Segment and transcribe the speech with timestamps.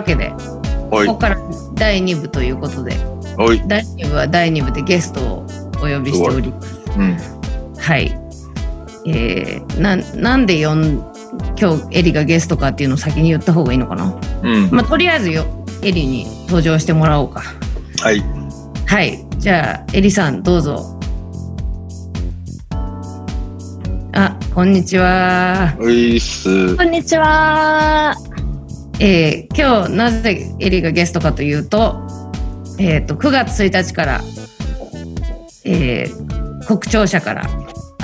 [0.00, 0.32] わけで。
[0.90, 1.06] おい。
[1.06, 1.36] ここから
[1.74, 2.96] 第2部ということで。
[3.38, 3.62] おい。
[3.66, 5.46] 第2部は第2部でゲストを
[5.76, 6.80] お呼びしております。
[6.98, 7.16] うん。
[7.78, 8.18] はい。
[9.06, 14.20] えー、ななんで今日エリがゲストかっていうのを先に言った方がいいのかな。
[14.42, 14.70] うん。
[14.70, 15.44] まあとりあえずよ
[15.82, 17.42] エリに登場してもらおうか。
[18.00, 18.22] はい。
[18.86, 19.24] はい。
[19.38, 20.96] じゃあエリさんどうぞ。
[24.12, 25.76] あこんにちは。
[25.78, 26.76] おいっす。
[26.76, 28.14] こんにちは。
[29.00, 31.96] えー今日なぜエリがゲストかというと,、
[32.78, 34.20] えー、と9月1日から、
[35.64, 37.48] えー国庁舎から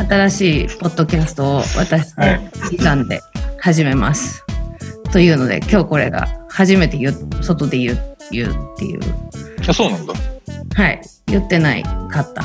[0.09, 3.21] 新しいポッドキャストを私とはいエリさんで
[3.61, 4.45] 始めます。
[5.13, 9.01] というので今日これが初めて言う外で言う言うっていう。
[9.69, 10.15] あそうなんだ。
[10.75, 11.01] はい。
[11.27, 12.43] 言ってないかった。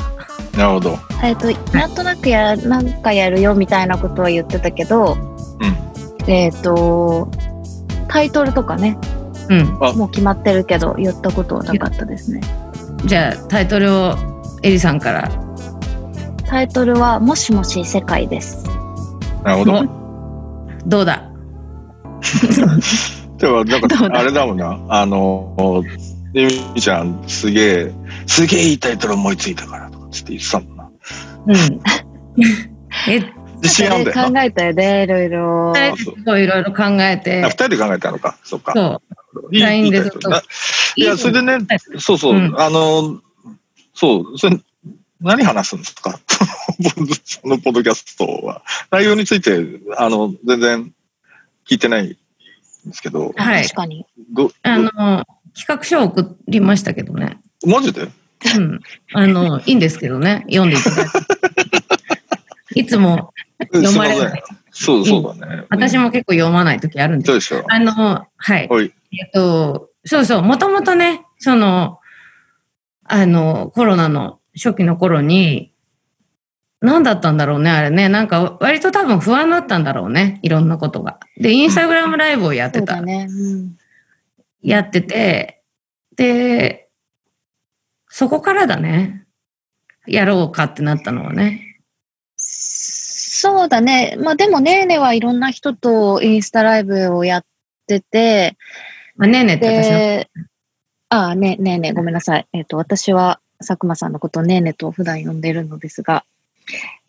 [0.56, 0.98] なるほど。
[1.22, 5.16] えっと、なんとなくや、なんかやるよみたいなことは言ってたけど、
[6.24, 6.30] うん。
[6.30, 7.30] えっと、
[8.08, 8.98] タイトルとかね、
[9.48, 9.78] うん。
[9.80, 9.92] あ。
[9.92, 12.40] もう決まってるけど、言ったことはなかったですね。
[13.06, 14.16] じゃあタイトルを
[14.62, 15.30] エリさんから。
[16.46, 18.64] タイトルは、もしもし世界です。
[19.44, 19.72] なるほど。
[19.80, 20.02] お。
[20.86, 21.28] どうだ？
[23.38, 24.78] でもなんかあれだもんな。
[24.88, 25.82] あの
[26.32, 27.92] ゆみちゃんすげえ
[28.26, 30.90] すげえいいタイトル思いついたからとかつって言ってたもんな。
[31.46, 31.80] うん。
[33.10, 33.20] え
[33.62, 35.72] 自信あんだよ考なえたよね、いろいろ。
[35.74, 37.44] 二人ですごいいろいろ考えて。
[37.44, 38.36] あ二人で考えたのか。
[38.42, 38.72] そっか。
[38.74, 39.02] そ
[39.50, 39.54] う。
[39.54, 40.30] いい LINE でずっと。
[40.96, 41.58] いやそれでね
[41.98, 42.54] そうそう、うん。
[42.60, 43.20] あの
[43.94, 44.38] そう。
[44.38, 44.58] それ
[45.20, 46.18] 何話すんですか？
[47.24, 48.62] そのポッドキャストは。
[48.90, 49.64] 内容について
[49.96, 50.92] あの全然
[51.68, 52.16] 聞いてないんで
[52.92, 53.62] すけど、はい。
[53.64, 54.04] 確かに。
[54.32, 55.24] どあの企
[55.68, 58.08] 画書を送りましたけどねマジで
[58.56, 58.80] うん
[59.12, 61.10] あのいいんですけどね読んでいただいて
[62.74, 63.32] いつも
[63.72, 65.66] 読まれないそうそうだね。
[65.68, 67.64] 私も結構読まない時あるんですそうでしょ。
[67.68, 67.92] あの
[68.36, 68.92] はいおい。
[69.12, 71.98] えっとそうそうもともとねその
[73.04, 75.72] あのコロナの初期の頃に
[76.80, 83.26] 何だったんだろうねあれねなんか割と多分不安だったんだろうねいろんなことがでインスタグラムライブをやってたそうだね。
[83.28, 83.76] うん。
[84.62, 85.62] やってて、
[86.16, 86.88] で、
[88.08, 89.26] そこからだね。
[90.06, 91.71] やろうかってなったのはね。
[93.42, 94.16] そうだね。
[94.20, 97.44] まあでも、ねーねはいろんな人とインスタライブをやっ
[97.88, 98.56] てて、
[99.16, 99.98] まあ、ねえねえって私の。
[99.98, 100.30] で、
[101.08, 102.46] ああ、ね、ねえねえ、ごめんなさい。
[102.52, 106.24] えっ、と、私は佐久間さんのことをねえねえと普段呼んでるのですが、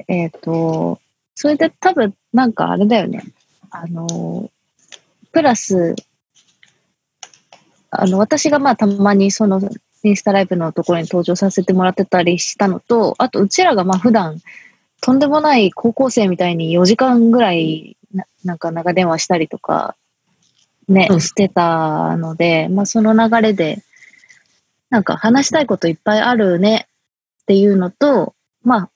[0.08, 1.00] えっ、と、
[1.36, 3.22] それで多分、なんかあれだよね。
[3.70, 4.50] あの、
[5.32, 5.96] プラス、
[7.92, 9.62] あの、私がまあたまにその、
[10.02, 14.42] インスタライブのところに登場させてもらってたりしたのと、あと、うちらがまあ普段、
[15.06, 19.98] とんでもない高校生みたいに4時間ぐらいな、なんか長電話したりとか、
[20.88, 23.84] ねそう、してたので、まあその流れで、
[24.90, 26.88] なんか話したいこといっぱいあるね
[27.42, 28.34] っていうのと、
[28.64, 28.90] ま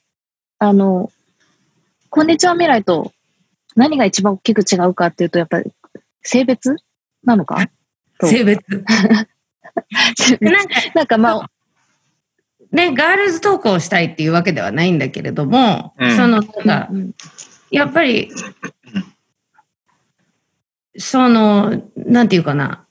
[0.60, 1.12] あ、あの、
[2.10, 3.12] こんにちは未来と
[3.76, 5.74] 何が一番大きく違うかっていうと、やっぱり
[6.22, 6.78] 性別
[7.26, 7.68] なのか？
[8.18, 8.64] と 性別。
[10.40, 11.52] なんかなんかまあ、
[12.72, 17.12] ね、ガールズトークをしたいっていうわけではないんだけれども、うんその、なんかうん
[17.70, 18.32] やっぱり、
[20.98, 22.86] その、なんていうかな。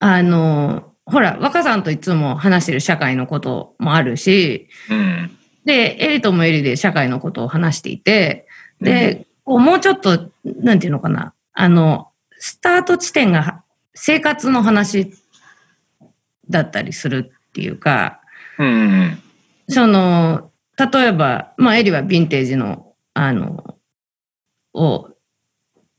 [0.00, 5.38] あの、ほら、若さんといつも話してる社会のこともあるし、うん。
[5.64, 8.46] で、エリともエリで社会のことを話していて、
[8.80, 13.62] で、こうもうちょっと、なんていうのかな、あの、スタート地点が
[13.94, 15.14] 生活の話
[16.50, 18.20] だったりするっていうか、
[18.58, 19.18] うん。
[19.68, 23.76] その、例えば、まあ、エリはヴィンテージの、あの、
[24.74, 25.08] を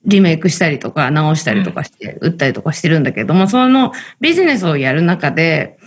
[0.06, 5.80] リメイクしたりとか直したりとかして、売ったりとかしてるんだけども、そのビジネスをやる中で、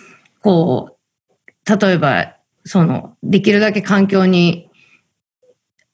[0.43, 2.35] こう、例えば、
[2.65, 4.69] その、できるだけ環境に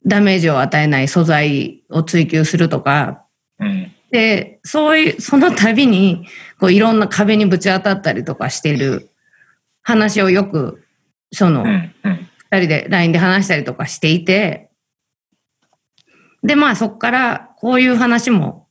[0.06, 3.25] ダメージを与えない素材を追求するとか、
[3.59, 3.93] うん。
[4.11, 6.27] で、そういう、その度に、
[6.59, 9.11] こう、いろんな壁にぶち当たったりとかしてる
[9.85, 10.83] 話をよく、
[11.33, 11.95] その、うん。
[12.03, 12.29] うん。
[12.51, 14.71] 二人で LINE で話したりとかしていて、
[16.43, 18.69] で、まあそこからこういう話も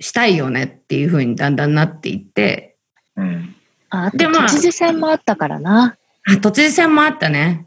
[0.00, 2.76] したいよねっていうふうにだんだんなっていって、
[3.16, 3.54] うん。
[3.90, 5.96] あ、でまあ都知事選もあったからな。
[6.26, 7.66] あ都知事選もあったね。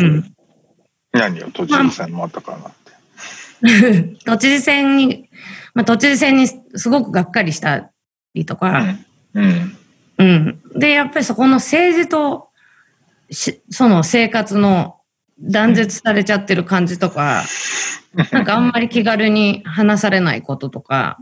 [0.00, 0.34] うん。
[1.12, 4.16] 何よ、都知事選もあったからなって。
[4.24, 5.30] 都知事選に、
[5.74, 7.90] まあ都知事選にすごくがっかりした
[8.34, 8.96] りとか、
[9.34, 9.76] うん。
[10.18, 10.62] うん。
[10.78, 12.50] で、やっぱりそこの政治と
[13.30, 15.00] し、その生活の
[15.40, 17.44] 断絶されちゃってる感じとか、
[18.30, 21.18] なんかあんまり気軽に話されないこととか、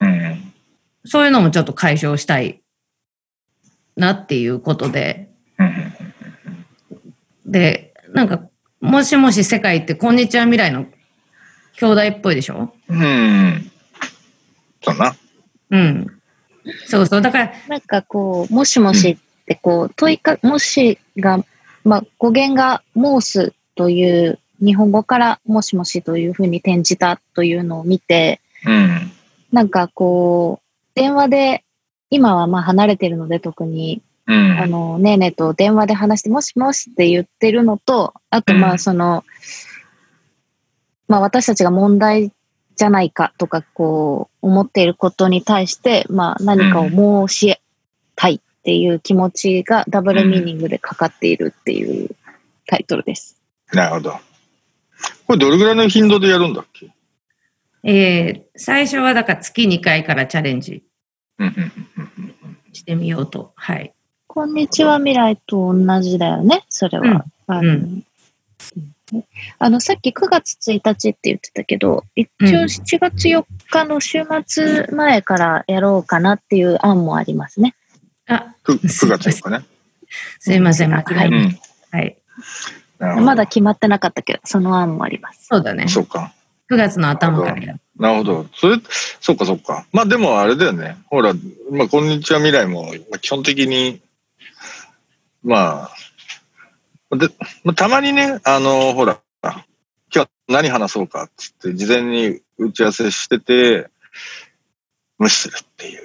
[0.00, 0.52] うん。
[1.04, 2.62] そういうのもちょっと解消したい
[3.96, 5.94] なっていうことで、うん。
[7.46, 8.48] で、なんか、
[8.80, 10.86] もしもし世界ってこんにちは未来の
[11.76, 12.74] 兄弟っぽいでしょ？
[12.88, 13.70] うん。
[14.82, 15.16] そうな。
[15.70, 16.13] うん。
[16.86, 17.22] そうそう。
[17.22, 21.44] だから、なんかこう、もしもしってこう、問いか、もしが、
[21.84, 29.12] まあ、語源がモースという日本語からもしもしというふうに転じたというのを見て、うん。
[29.52, 30.64] なんかこう、
[30.94, 31.64] 電話で、
[32.10, 34.58] 今はまあ離れてるので特に、うん。
[34.58, 39.24] あの、ねえねえと電話で話して、もしもしって言ってるのと、あとまうんあその、
[41.08, 42.32] まあ私たちが問題
[42.76, 47.58] じゃないかとかこう思っていることに対して、まあ何かを申し
[48.16, 52.10] たいっていう気持ちがダブルミーニングでかかっているっていう
[52.66, 53.40] タイトルです。
[53.72, 54.12] なるほど。
[55.26, 56.90] これどれぐらいの頻度でやるんだっけ？
[57.82, 60.84] えー最初はだから月2回からチャレンジ
[61.38, 63.52] うんうんうんしてみようと。
[63.54, 63.92] はい。
[64.26, 67.24] こんにちは未来と同じだよね、それは。
[67.46, 68.04] あのうん
[69.58, 77.74] あの、さっき9月1日って言ってたけど、一応うん7月4日の週末前からやろうかなっていう案もありますね。
[78.26, 79.64] あ、く 9, 月4日ね。
[80.40, 81.50] すいません、間違え。
[81.90, 81.96] た。
[81.96, 82.16] はい。
[82.98, 85.46] なるほどまだ決まってなかったけど、その案もあります。
[85.50, 85.88] そうだね。
[85.88, 86.32] そうか。
[86.70, 87.80] 9月の頭からやる。
[87.98, 88.46] なるほど。
[88.54, 88.78] それ、
[89.20, 89.86] そっかそっか。
[89.92, 90.96] まあでもあれだよね。
[91.10, 91.34] ほら、
[91.70, 94.00] まあ、こんにちは未来も、まあ基本的に、
[95.42, 95.93] まあ、
[97.12, 97.28] で、
[97.64, 99.52] まあ、たまにね、あの、ほら、今
[100.10, 103.88] 日は何話そうかっつって、事前に打ち合わせしてて、
[105.18, 106.02] 無視するっていう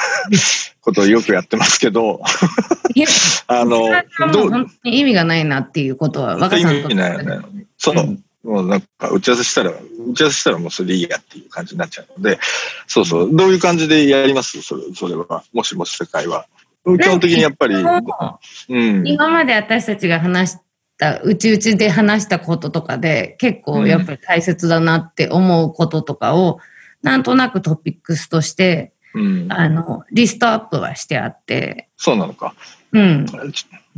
[0.80, 2.20] ことをよくやってますけど、
[3.46, 3.88] あの
[4.32, 4.50] どう、う？
[4.50, 7.66] 本当に意味がないなっていうことは、若さんと意味ないよね。
[7.78, 9.74] そう、うんもうなんか打ち合わせしたら、打
[10.14, 12.40] ち合わせしたらもうそれでいいやっていう感じになっちゃうので、
[12.88, 14.60] そうそう、どういう感じでやります？
[14.62, 15.44] それそれは。
[15.52, 16.46] もしもし世界は。
[16.84, 19.06] 基本的にやっぱり、もうん。
[19.06, 20.56] 今まで私たちが話し
[20.98, 26.58] た、うちうちで話したこととかで、結構やっぱり大切だなって思うこととかを、
[27.02, 32.54] なんとなくトピックスとして、うん、あの、リストアップはしてあって、そうなのか
[32.92, 33.26] うん。
[33.26, 33.40] ちょ。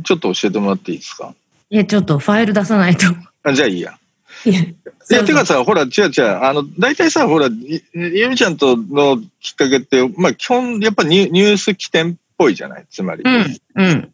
[0.03, 1.33] ちょっと教えてもらっていいですか？
[1.69, 3.07] いや、ちょっとファイル出さないと。
[3.43, 3.97] あじゃあいいや。
[4.43, 4.75] いや、い
[5.09, 12.85] や、てかさ、ほら、違う違う、あの、大体さ、ほら、いゆみちゃんとのきっかけって、まあ、基本、やっぱニュニュース起点っぽいじゃない？
[12.89, 14.13] つまり、うん、うん、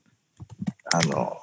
[0.94, 1.38] あの、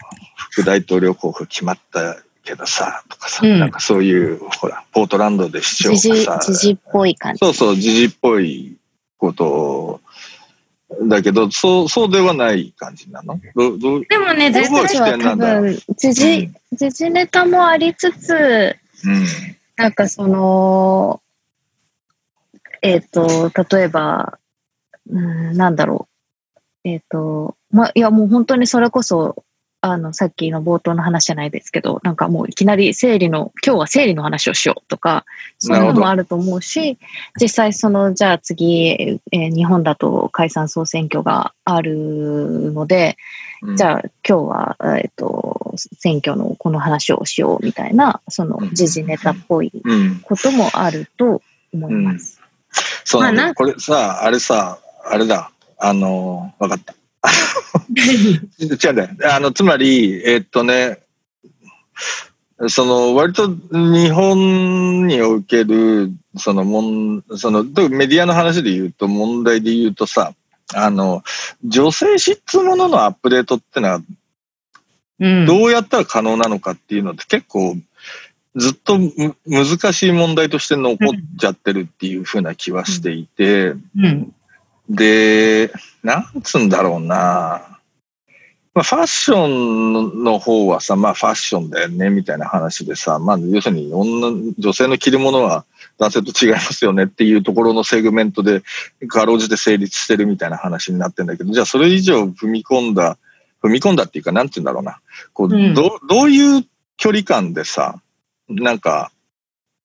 [0.51, 3.61] 副大統領候補決まったけどさ、とかさ、うん。
[3.61, 7.39] なんかそういう、ほら、ポートランドで市長がさ、時事っぽい感じ。
[7.41, 8.77] そうそう、時事っぽい
[9.19, 10.01] こと
[11.03, 13.39] だけど、そう、そうではない感じなの？
[13.55, 19.27] どどうでもね、絶対どこが起私は多分、時事、時事ネタもありつつ、うん。
[19.77, 21.21] なんかその、
[22.81, 24.39] えっ、と、例えば、
[25.11, 26.15] うん、なんだろう。
[26.89, 29.45] えっ、と、まあ、いやもう本当にそれこそ、
[29.81, 35.25] あの、さっきの冒頭の話じゃないですけど、なんかもういきなり生理の、今日は生理の話をしようとか、
[35.59, 36.99] そういうのもあると思うし、
[37.41, 43.17] 実際その、じゃあ次、えー日本だと解散総選挙があるので、
[43.63, 50.21] うんじゃあ今日は、えっ、と、選挙のこの話をしようみたいな、その時事ネタっぽいうん。
[50.21, 52.41] こともあると思います。
[53.05, 55.51] そうなんだよまあこれさ、あれさ、あれだ。
[55.79, 56.95] あの、わかった。
[58.59, 59.35] 違うんだよ。
[59.35, 60.99] あの、つまり、えっとね、
[62.69, 70.35] その、割と日本における、そのもん、その、メディアの話で言うと、問題で言うとさ、
[70.75, 71.23] あの、
[71.65, 74.01] 女性質つもののアップデートってのは、
[75.21, 75.47] うん。
[75.47, 77.77] どうやったら可能なのかっていうのって結構、
[78.57, 80.97] ずっとむ難しい問題として残っ
[81.39, 84.35] ちゃってるっていうふうな気はしていて、うん。
[84.89, 85.71] で、
[86.03, 87.79] なんつうんだろうな。
[88.75, 95.65] まあ、ファッションの方はさ、まあファッションだよね、みたいな話でさ、まあ要するに女、女性の着るものは
[95.99, 98.63] 男性と違いますよねっていうところのセグメントで、
[99.09, 103.19] かろうじて成立してるみたいな話になってんだけど、じゃあそれ以上踏み込んだ、
[103.63, 105.01] 踏み込んだっていうか、なんて言うんだろうな。
[105.33, 106.65] こう、うんどどういう
[106.97, 108.01] 距離感でさ、
[108.49, 109.11] なんか、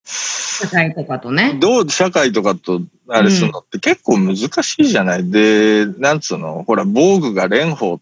[0.06, 1.58] 社会とかとね。
[1.60, 8.00] どう社会とかとあれするのって結構難しいじゃない、で、なんつうの、ほら、防具が蓮舫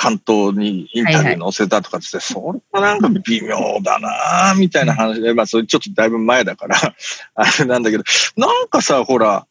[0.00, 6.76] 関東にインタビュー載せたとかっつって、それはなんか微妙だなみたいな話で、まあそれちょっとだいぶ前だから、
[7.34, 8.04] あれなんだけど、
[8.36, 9.44] なんかさ、ほら、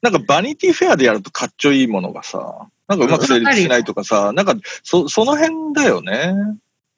[0.00, 6.32] なんかバニティフェアでやるとかっちょいいものがさ、なんかうまく成立しないとかさ、なんかそその辺だよね。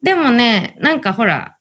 [0.03, 1.57] でもね、なんかほら、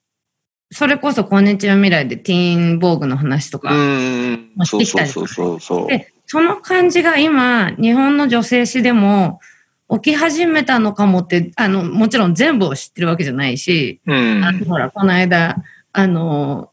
[0.74, 5.88] それこそこんにちは未来でティーンボーグの話とか、してきたりとか。
[5.88, 9.39] で、その感じが今、日本の女性誌でも
[9.88, 14.44] 起き始めたのかもって、あの、もちろん全部を知ってるわけじゃないし、うん。
[14.44, 15.58] あのほら、この間、
[15.92, 16.72] あの、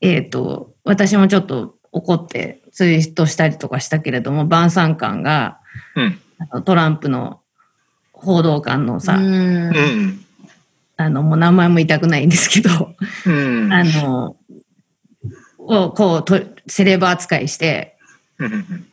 [0.00, 5.60] えっ、と、私もちょっと怒ってツイートしたりとかしたけれども、晩餐館が、
[5.94, 6.02] う
[6.58, 6.64] ん。
[6.64, 7.40] トランプの
[8.12, 10.25] 報道官のさ、うんうん。
[10.96, 12.94] あの、もう名前も言いたくないんですけど、
[13.26, 13.72] うん。
[13.72, 14.36] あの、
[15.58, 17.98] をこうと、セレブ扱いして、
[18.38, 18.86] うん。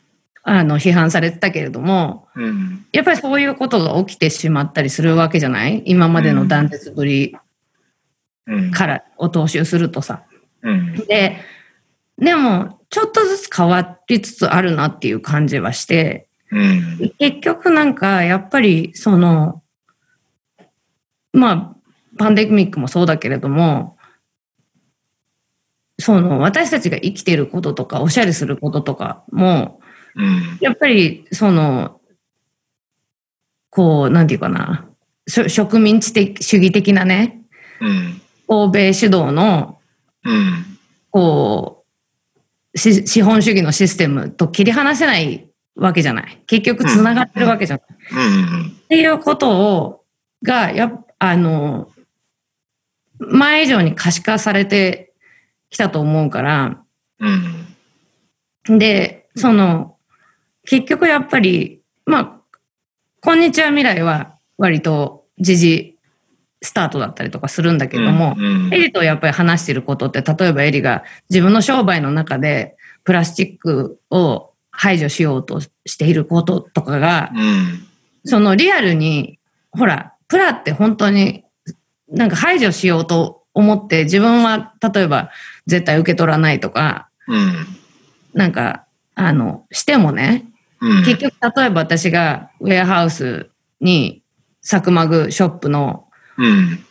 [0.43, 2.86] あの、批判されてたけれども、うん。
[2.91, 5.81] やっぱりそういうことが起きてしまったりするわけじゃない？
[5.86, 7.36] 今までの断絶ぶり
[8.48, 8.72] うん。
[8.72, 10.24] からを踏襲するとさ。
[10.62, 10.95] うん。
[11.07, 11.38] で、
[12.17, 17.13] でも、ちょっとずつ変わりつつあるなっていう感じはして、うん。
[17.17, 19.63] 結局なんか、やっぱり、その、
[21.31, 21.75] まあ、
[22.17, 23.98] パンデミックもそうだけれども、
[26.00, 29.79] その、私たちが生きていることとか、おしゃれすることとかも、
[30.15, 30.58] うん。
[30.60, 32.00] やっぱり、その、
[33.70, 34.88] こう、なんていうかな、
[35.27, 37.41] 植民地的主義的なね、
[37.79, 38.22] うん。
[38.48, 39.79] 欧米主導の、
[40.24, 40.65] うん。
[41.10, 41.86] こ
[42.74, 46.41] う、し資本主義のシステムと切り離せないわけじゃない。
[46.48, 48.25] 結局つながってるわけじゃない。
[48.25, 48.29] う
[48.63, 48.67] ん。
[48.67, 50.03] っていうことを、
[50.43, 51.89] が、やっあの、
[53.30, 55.13] 前以上に可視化されて
[55.70, 56.84] きたと思うから、
[57.20, 58.80] うん。
[58.80, 59.98] で、その、
[60.65, 62.58] 結局やっぱり、まあ、
[63.22, 65.98] こんにちは未来は割と時事
[66.62, 77.88] スタートだったりとかするんだけども、うんエリとやっぱり話してることって、例えばエリが自分の商売の中でプラスチックを排除しようとしていることとかが、うん。
[78.25, 79.39] そのリアルに、
[79.72, 81.42] ほら、プラって本当に
[82.13, 85.32] なんか排除しようと思って自分は例えば
[85.65, 87.65] 絶対受け取らないとか、うん。
[88.34, 90.46] なんか、あの、してもね、
[90.82, 91.03] うん。
[91.03, 94.22] 結局例えば私がウェアハウスに
[94.62, 96.86] サクマグショップのうん。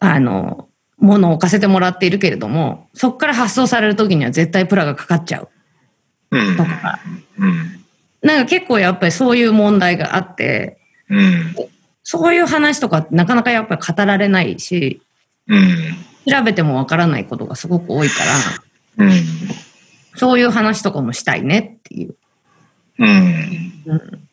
[0.00, 0.68] あの、
[0.98, 5.48] ものを置かせてもらっているけれども、そこから発送される時には絶対プラがかかっちゃう
[6.30, 6.56] うん。
[6.56, 7.00] とか、
[7.38, 7.84] うん。
[8.22, 11.54] なんか結構やっぱりそういう問題があって、うん。
[12.10, 15.02] そういう話とかなかなかやっぱり語られないし、
[15.46, 15.94] うん。
[16.26, 19.12] 調べてもわからないことがすごく多いから、うん。
[20.16, 22.14] そういう話とかもしたいねっていう。
[22.98, 23.72] うん。
[23.84, 24.28] うん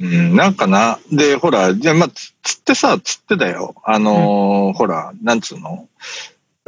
[0.00, 0.98] うん、なんかな。
[1.12, 3.74] で、ほら、じゃあ、まあ、つつってさ、つってだよ。
[3.84, 5.90] あのーほら、なんつうの？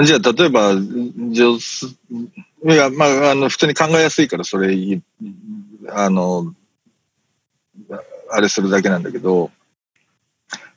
[0.05, 0.77] じゃあ、例えば、い
[2.77, 5.01] や、まあ、あの、普通に考えやすいから、それ、い
[5.89, 6.55] あの、
[8.31, 9.51] あれするだけなんだけど、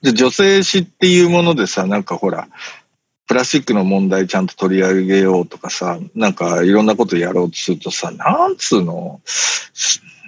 [0.02, 2.48] じゃあ女性誌っていうものでさ、なんかほら、
[3.28, 9.22] プラスチックの問題ちゃんと取り上げようとかさ、なんかいろんなことやろうとするとさ、なんつうの、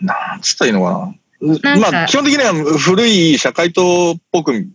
[0.01, 1.79] なんつったらいいのかな？
[1.79, 4.71] まあ、基本的には古い社会党っぽくい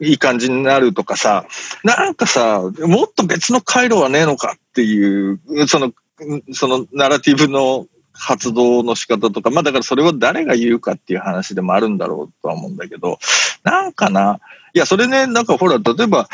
[0.00, 1.44] い感じになるとかさ、
[1.82, 5.92] なんかさ、もっと別の回路はねえのかっていう、その、
[6.52, 13.18] そのナラティブの発動の仕方とか、まあだからそれは誰が言うかっていう話でもあるんだろうとは思うんだけど、
[13.64, 14.38] なんかな、
[14.72, 16.28] いや、それね、なんかほら、例えば、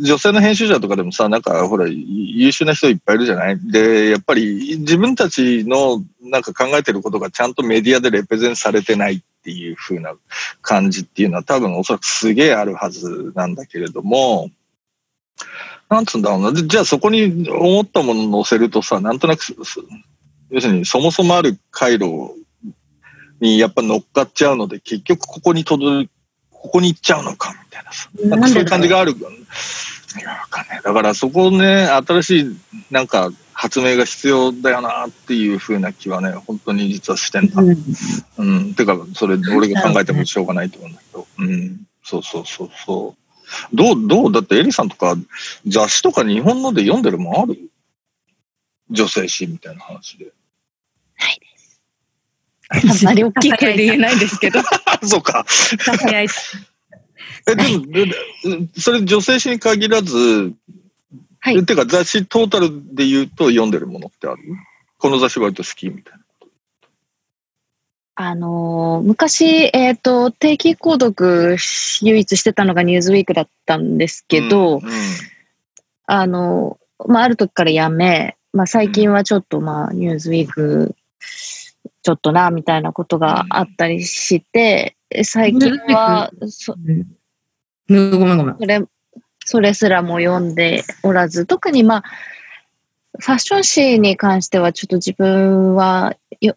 [0.00, 3.58] 女性の編集者とかでもさ、なんかほら、優秀な人いっぱいいるじゃない？
[3.70, 10.14] で、やっぱり自分たちのなんか考えてることがちゃんとメディアでレペゼンされてないっていう風な
[10.60, 14.50] 感じっていうのは多分おそらくすげえあるはずなんだけれども、
[15.88, 16.52] なんつうんだろうな。
[16.52, 19.42] じゃあそこに思ったものを載せるとさ、なんとなく、
[20.52, 22.30] 要するにそもそもある回路
[23.40, 26.08] にやっぱ乗っかっちゃうので、結局ここに届
[26.50, 28.08] ここに行っちゃうのかみたいなさ。
[28.24, 29.12] なんかそういう感じがある。
[29.12, 29.14] い
[30.22, 30.82] や、わかんない。
[30.82, 32.56] だからそこをね、新しい
[32.90, 37.62] なんか発明が必要だよなっていう風な気はね、本当に実はしてんだ。
[38.38, 38.74] うん。
[38.74, 41.26] てか、それ俺が考えてもしょうがないと思うんだけど。
[41.38, 41.80] うん。
[42.04, 43.16] そうそうそうそ
[43.72, 43.76] う。
[43.76, 45.16] どう、どうだってエリさんとか
[45.66, 47.58] 雑誌とか日本ので読んでるもんある？
[48.90, 50.26] 女性誌みたいな話で。
[52.68, 54.60] あんまり大きい声で言えないですけど。
[55.04, 55.44] そうか。
[57.46, 58.14] え、でも、でで
[58.78, 60.52] それ女性誌に限らず、
[61.40, 64.42] はいえてか雑誌トータルで言うと読んでるものってある？
[64.98, 66.18] この雑誌割と好きみたいな。
[68.14, 71.56] あのー昔、えっ、と、定期購読
[72.02, 74.80] 唯一してたのがニューズウィークだったんですけど、うん
[76.06, 80.94] あのーまあ、ある時からやめ、まあ、最近はちょっと、まあ、ニューズウィーク、
[82.02, 86.74] ちょっとな、みたいなことがあったりして、最近は、そ
[87.88, 88.56] ごめんごめん。
[88.58, 88.82] それ、
[89.44, 92.04] それすらも読んでおらず、特にまあ、
[93.18, 96.56] ファッション誌に関してはちょっと自分はよ、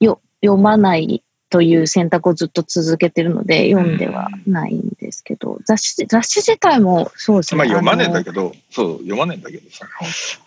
[0.00, 7.58] よ、読まないという選択をずっと続けてるので、読んではないんですけど、雑誌、雑誌自体もそうですね。
[7.58, 8.24] まあ読まねえんだど。
[8.24, 9.86] けど、そう、読まねえんだけどさ。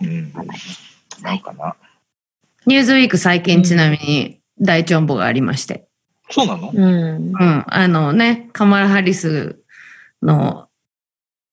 [0.02, 0.34] うん。
[1.22, 1.76] なんかな。
[2.68, 5.88] ニューズウィーク最近ちなみに大チョンボがありまして。
[6.30, 6.70] そうなの？
[6.74, 7.32] うん。
[7.32, 7.64] うん。
[7.66, 9.58] あのね、カマラ・ハリス
[10.22, 10.68] の、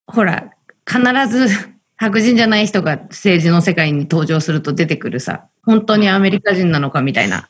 [0.08, 0.50] ほら、
[0.84, 1.48] 必ず
[1.96, 7.48] 白人じゃない人が政治の世界に登場すると出てくるさ、本当にアメリカ人なのかみたいな。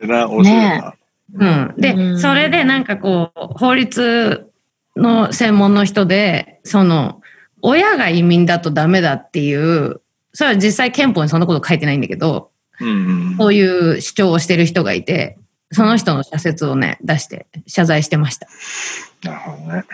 [0.00, 0.94] な、面白いな。
[1.34, 1.74] うん。
[1.76, 4.50] で、うんそれでなんかこう、法律
[4.96, 7.20] の専門の人で、その、
[7.60, 10.00] 親が移民だとダメだっていう、
[10.38, 12.90] それは実際憲法にそんなこと書いてないんだけど、うんう
[13.32, 13.36] ん。
[13.38, 15.36] そういう主張をしてる人がいて、
[15.72, 18.46] その人の社説をね、出して謝罪してました。
[19.24, 19.84] なるほどね。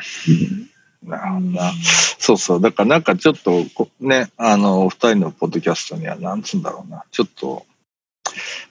[1.02, 1.72] なるほどな。
[2.18, 2.60] そうそう。
[2.60, 7.04] だからなんかちょっとこ、ね、あの、お二人のポッドキャストには、なんつうんだろうな。
[7.10, 7.64] ちょっと、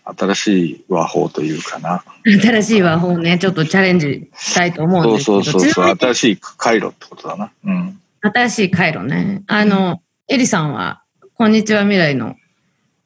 [0.04, 2.04] 新しい和法というかな。
[2.24, 5.74] 新しい和法ね、ちょっとチャレンジしたいと思うんそうですけど、そうそうそう。
[5.74, 7.52] ちなみに新しい回路ってことだな。
[7.66, 8.00] うん。
[8.22, 9.42] 新しい回路ね。
[9.48, 11.03] あの、エリさんは、
[11.36, 12.36] こんにちは未来の、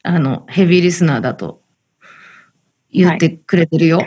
[0.03, 1.62] あの、ヘビーリスナーだと
[2.91, 4.01] 言ってくれてるよ。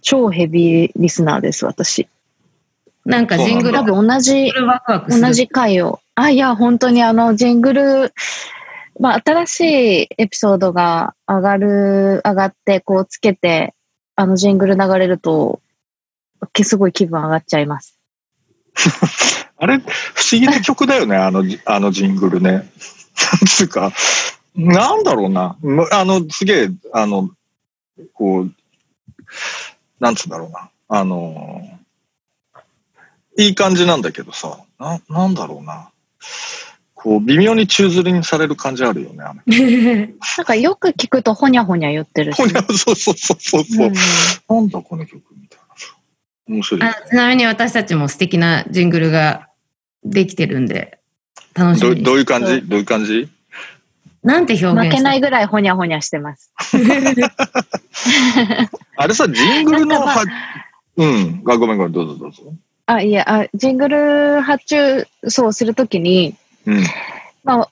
[0.00, 2.08] 超ヘビーリスナーです、私。
[3.04, 5.20] なんかジングル多分同じ、ワクワク。
[5.20, 6.00] 同じ回を。
[6.14, 8.14] あ、いや、本当にあの、ジングル、
[8.98, 9.60] まあ、新し
[10.04, 13.74] いエピソードが上がる、上がって、こうつけて、
[14.16, 15.60] あのジングル流れると、
[16.54, 18.00] けすごい気分上がっちゃいます。
[19.58, 19.82] あれ、不
[20.32, 22.50] 思議な曲だよね、 あの、あのジングルね。
[22.52, 22.66] な ん
[23.46, 23.92] つうか、
[24.54, 25.56] なんだろうな。
[25.60, 27.30] むあの、すげえ、あの、
[28.14, 28.52] こう、
[30.00, 30.70] なんつうんだろうな。
[30.88, 31.62] あの、
[33.36, 35.90] いい感じなんだけどさ、な、なんだろうな。
[36.94, 39.22] こう、微妙に宙づりにされる感じあるよね。
[39.22, 39.42] あの
[40.38, 42.36] なんかよく聞くとほにゃほにゃ言ってるし。
[42.36, 43.94] ほにゃそうそうそうそうそう、うん
[44.48, 45.58] なんだこの曲みたい
[46.48, 46.54] な。
[46.54, 46.94] 面白いあ。
[47.08, 49.47] ちなみに私たちも素敵なジングルが
[50.10, 50.98] できてるんで、
[51.54, 52.62] 楽しどみにどういう感じ？
[52.62, 53.28] どういう感じ？
[54.22, 55.20] なんて表現負けないい。
[55.20, 56.52] ぐらいほにゃほにゃしてます。
[58.96, 60.24] あれさ、ジングルのは、
[60.96, 61.42] うん。
[61.46, 62.42] あ、ごめんごめん、どうぞどうぞ。
[62.86, 66.34] あ、いや、あジングル発注そうするときに、
[66.66, 66.84] うん。
[67.44, 67.70] まあ、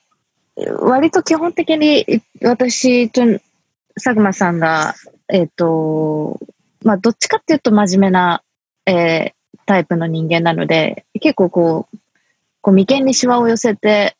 [0.79, 2.05] 割と基本的に
[2.41, 3.21] 私と
[3.95, 4.95] 佐久間さんが、
[5.29, 6.39] えっ、と、
[6.83, 8.41] まあ、どっちかっていうと真面目な、
[8.85, 11.97] えータイプの人間なので、結構こう、
[12.67, 14.17] こう眉間にシワを寄せて、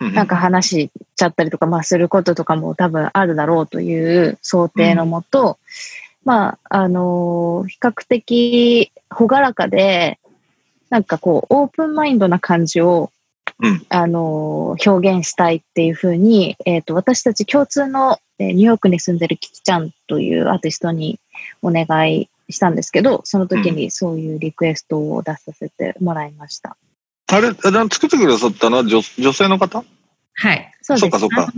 [0.00, 5.58] うんなんか話しちゃったりとか、まあ、することとかも多分あるだろうという想定のもと、
[6.22, 10.18] まあ、あのー比較的朗らかで、
[10.90, 13.10] なんかこう、オープンマインドな感じを、
[13.60, 13.86] うん。
[13.88, 21.18] あのー表現したいっていうふうに、えっ、と、私たち共通の、えーニューヨークに住んでるキキちゃんというアーティストに
[21.62, 26.76] お願いしたんですけど、その時にそういうリクエストを出させてもらいました。
[27.28, 28.78] あれ、作ってくださったの？
[28.78, 29.84] は女女性の方？
[30.34, 30.72] はい。
[30.82, 31.52] そうですそっかそっか。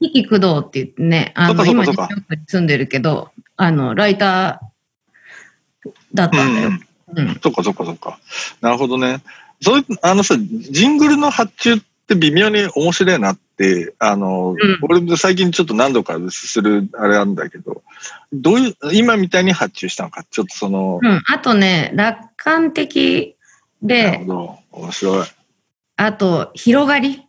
[0.00, 6.70] キキ工藤って言ってね、あの、今、ニューヨークに住んでるけど、あの、ライターだったんだよ。
[7.16, 7.40] うん。
[7.42, 8.20] そっかそっかそっか。
[8.60, 9.22] なるほどね。
[9.60, 17.82] そういう、あのさ、ジングルの発注って微妙に面白いなって、あの、ん俺も最近ちょっと何度かするあれなんだけど、
[18.32, 21.22] どういう、今みたいに発注したのか、ちょっとその、うん。
[21.26, 23.34] あとね、楽観的
[23.82, 24.58] なるでほ、ど。
[24.78, 25.26] 面白い。
[25.96, 27.24] あと、広がり。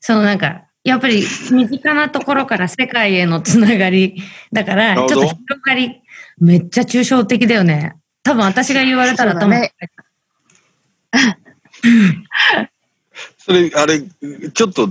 [0.00, 4.22] そのなんか、やっぱり身近なところから世界へのつながり。
[4.52, 6.02] だから、ちょっと広がり、
[6.38, 7.96] めっちゃ抽象的だよね。
[8.22, 9.72] 多分私が言われたら多分、そうだね
[13.38, 14.00] それ、あれ、
[14.52, 14.90] ちょっと、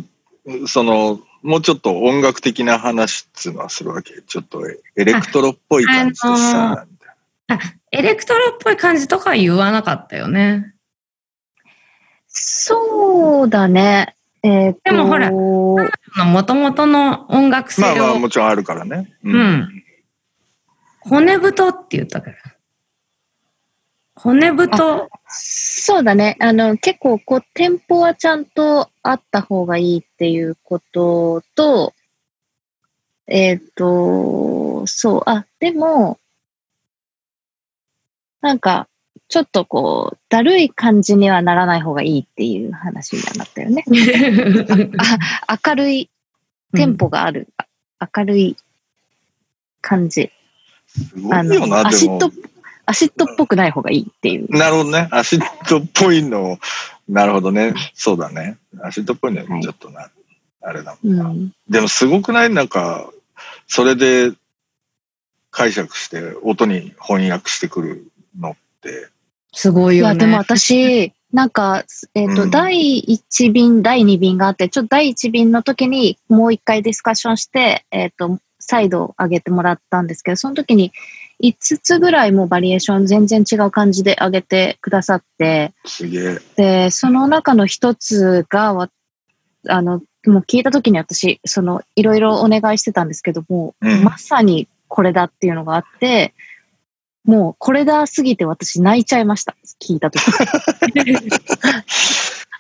[0.67, 4.21] その、もうちょっと音楽的な話っていうのはするわけ？
[4.23, 7.60] ちょっとエレクトロっぽい感じでさ、みたい
[7.91, 10.73] エレクトロっぽい感じとかは言わなかったよね。
[12.38, 14.15] そうだね。
[14.43, 19.12] えっ、とでもほらもともとの音楽性を、なまあまあ、もちろんあるからね。
[19.24, 19.69] うん
[21.00, 22.38] 骨太って言ったから。
[24.15, 26.36] 骨太、そうだね。
[26.39, 31.93] あの、結構、こう、テンポはちゃんとあった方がいいっていうことと、
[33.28, 36.17] えっ、と、そう、あ、でも、
[38.41, 38.88] なんか、
[39.28, 43.84] ちょっとこう、だるい感じにはならない方がいいっていう話にはなったよね。
[45.48, 46.10] あ明るい、
[46.74, 48.56] テンポがある、あ明るい
[49.82, 50.32] 感じ。
[50.88, 52.32] すごいよな、でもアシッド。、
[52.86, 54.56] アシッドっぽくない方がいいっていう。
[54.56, 55.08] なるほどね。
[55.10, 56.60] アシッドっぽいの、
[57.10, 57.74] なるほどね。
[57.96, 58.58] そうだね。
[58.84, 60.12] アシッドっぽいのはちょっとな、
[60.62, 61.26] あれだもんな。
[61.26, 61.52] うん。
[61.68, 62.52] でもすごくない？
[62.52, 63.10] なんか、
[63.66, 64.32] それで
[65.50, 68.08] 解釈して音に翻訳してくる
[68.40, 69.10] のって。
[69.56, 70.12] すごいよね。
[70.12, 80.91] いや、でも私、なんか、えっ、と、うん第1便、第2便があって、ちょっと第1便の時にもう一回ディスカッションして、えっ、と、再度上げてもらったんですけど、その時に
[81.44, 85.74] 5つぐらいもうバリエーション全然違う感じで上げてくださって。
[86.56, 88.89] で、その中の一つが、わ
[89.68, 96.34] あの、もう聞いた時に私、その、いろいろお願いしてたんですけども、うんまさにこれだっていうのがあって、
[97.26, 99.56] もうこれだすぎて私泣いちゃいました。
[99.82, 100.24] 聞いた時。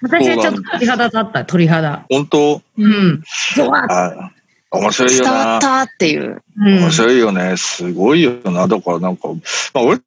[0.01, 2.05] 私はちょっと鳥肌立った、鳥肌。
[2.09, 3.23] 本当うん。
[3.55, 4.31] ゾワッあ
[4.71, 5.31] 面白いよな。
[5.31, 6.43] 伝わったっていう。
[6.57, 7.55] うん面白いよね。
[7.57, 8.67] すごいよな。
[8.67, 9.29] だからなんか、
[9.73, 9.99] まあ俺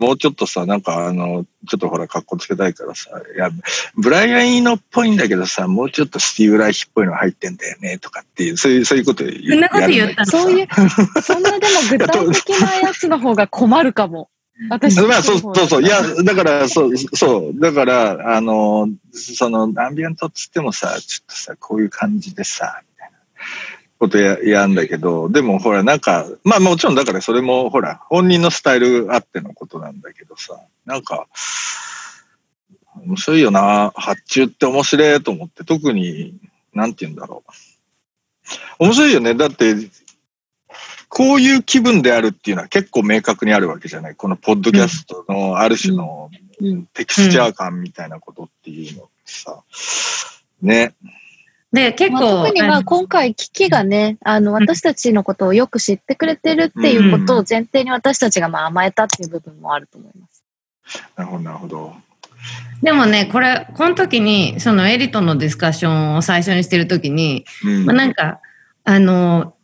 [0.00, 3.50] もうちょっとさ、なんかあの、ちょっとほら、格好つけたいからさ、いや、
[3.96, 10.26] ブライアン・イーノっぽいんだけどさ、もうちょっとスティーブ・ライヒっぽいの入ってんだよね、とかっていう、そういう、そういうこと言うそんなこと言ったの？
[10.26, 10.68] そういう、
[11.22, 14.30] そんなでも具体的なやつの方が困るかも。
[14.68, 15.82] 私まあ、そうそうそう。
[15.82, 17.58] いや、だから、そう、そう。
[17.58, 23.18] だから、あの、その、アンビエントっつってもさ、ちょっとさ、こういう感じでさ、みたいな
[24.00, 31.28] ことややんだけど、でもほら、なんか、まあもちろんだからそれもほら、本人のスタイルあってのことなんだけどさ、なんか、
[33.04, 33.92] 面白いよな。
[33.94, 36.34] 発注って面白いと思って、特に、
[36.72, 37.44] なんて言うんだろ
[38.78, 38.84] う。
[38.84, 39.34] 面白いよね。
[39.34, 39.74] だって、
[41.08, 44.14] こういう気分であるっていうのは結構明確にあるわけじゃない。
[44.14, 46.86] このポッドキャストのある種のうん。
[46.86, 49.62] テクスチャー感みたいなことっていうのってさ、
[50.62, 50.94] ね。
[51.72, 60.44] で、結まあ、構、特にまあ今回危機がね、あの私たちのことをよく知ってくれてるっていうことを前提に私たちがまあ甘えたっていう部分もあると思います。
[61.16, 61.94] なるほど、なるほど。
[62.82, 68.40] でもね、これ、この時に、そのエリとのディスカッションを最初にしてる時に、うんまあ、なんか、
[68.84, 69.54] あの、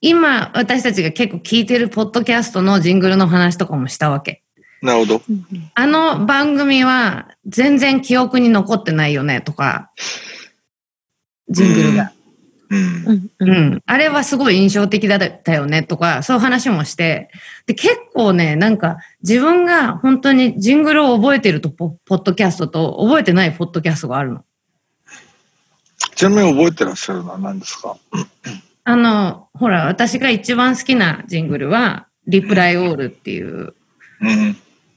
[0.00, 4.42] 今、私たちが結構聞いてるポッドキャストのジングルの話とかもしたわけ。
[4.82, 5.22] なるほど。
[5.74, 9.90] あの番組は全然記憶に残ってないよねとか、
[11.48, 12.12] ジングルが。
[12.68, 13.30] うん。
[13.38, 13.82] うん。
[13.86, 17.30] あれはすごい印象的だったよねとか、そういう話もして、
[17.66, 24.44] で、結構ね、なんか自分が本当にジングルを覚えてるとポポッドキャストと覚えてないポッドキャストがあるの。
[26.16, 27.96] ちなみに覚えてらっしゃるのは何ですか？
[28.84, 33.74] あの、ほら、私が一番好きなジングルは、リプライオールっていう、
[34.20, 34.56] うん。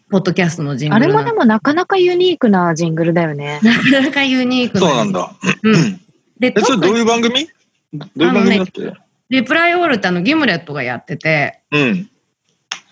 [0.10, 3.60] ポッドキャストのジンあれグルなのもでもなかなかユニークなジングルだよね。
[3.62, 5.12] なかなかユニークそうなん。
[5.12, 5.32] だ。
[5.62, 6.02] うん。
[6.40, 7.48] で、え、それどういう番組？
[7.94, 8.94] どういう番組だって、
[9.30, 12.10] リプライオールってあの、ギムレットがやってて、うん。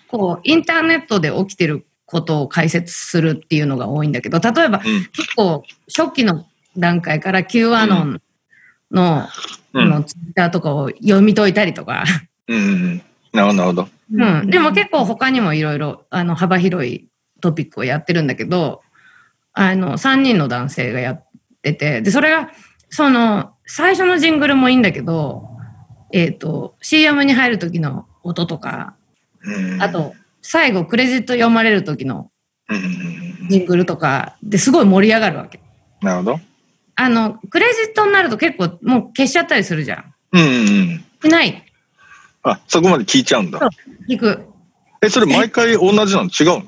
[0.08, 5.04] こう、インターネットで起きてることを解説するっていうのが多いんだけど、例えばうん。
[5.12, 8.22] 結構初期の段階から Q アノン
[8.90, 9.26] の,、
[9.72, 9.90] うん。
[9.90, 12.04] のツイッターとかを読み解いたりとか、
[12.46, 13.02] うんうん。
[13.32, 13.88] なるほど、なるほど。
[14.10, 17.08] うん、でも結構他にもいろいろあの幅広い
[17.42, 18.80] トピックをやってるんだけど、
[19.52, 21.26] あの、3人の男性がやっ
[21.62, 22.50] てて、で、それが、
[22.90, 25.48] その、最初のジングルもいいんだけど、
[26.12, 28.94] えっ、と、CM に入る時の音とか、
[29.42, 29.82] うん。
[29.82, 32.30] あと、最後クレジット読まれる時の。
[33.48, 35.60] ジングルとかですごい盛り上がるわけ。
[36.02, 36.40] なるほど。
[36.96, 40.14] あの、クレジットになると結構もう消しちゃったりするじゃん。
[40.32, 40.50] うんうんう
[40.94, 41.04] ん。
[41.22, 41.64] しない。
[42.42, 43.60] あ、そこまで聞いちゃうんだ。
[44.08, 44.44] 聞く。
[45.00, 46.28] え、それ毎回同じなの？
[46.28, 46.64] 違う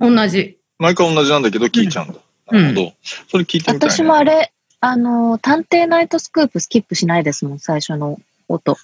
[0.00, 0.16] の？
[0.16, 0.58] 同じ。
[0.78, 2.14] 毎回同じなんだけど聞いちゃうんだ。
[2.14, 2.20] うん
[2.52, 2.92] なるほど。
[3.28, 3.94] それ聞いてみたい、ね。
[3.94, 8.76] 私もあれ、あの、探偵ナイトスクープスキップしないですもん、最初の音。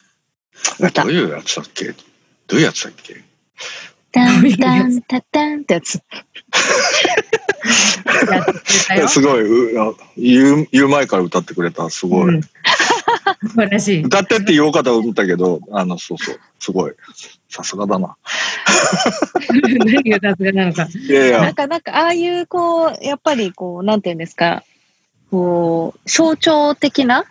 [0.80, 1.92] えどういうやつだっけ？
[2.46, 3.24] どういうやつだっけ？
[4.12, 6.00] タンタンタタンってやつ。
[9.09, 11.88] すごい、うあ言う、言う前から歌ってくれた。
[11.90, 12.35] すごい。
[12.35, 12.40] うん
[13.42, 14.04] 素晴らしい。
[14.04, 16.40] 歌ってって言おうかと思ったけど、あの、そうそう。
[16.59, 16.92] すごい。
[17.50, 18.16] さすがだな。
[19.85, 20.88] 何がさすがなのか。
[20.94, 21.40] いやいや。
[21.42, 24.64] なんか、なんか、ああいう、こう、やっぱり、こう、なんていうんですか、
[25.30, 27.24] こう、象徴的な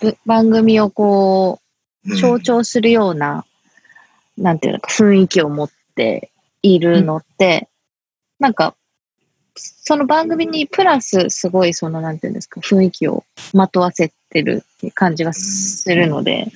[0.00, 1.66] ぶ番組をこう、うん
[2.14, 3.44] 象徴するような、
[4.38, 6.30] なんていうのか、雰囲気を持って
[6.62, 7.68] いるのって、
[8.38, 8.76] なんか、
[9.56, 14.64] その番組にプラス、すごい、その、なんていうんですか、雰囲気をまとわせてる
[14.94, 16.46] 感じがするので、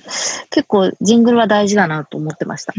[0.51, 2.73] 結構、ジングルは大事だなと思ってました。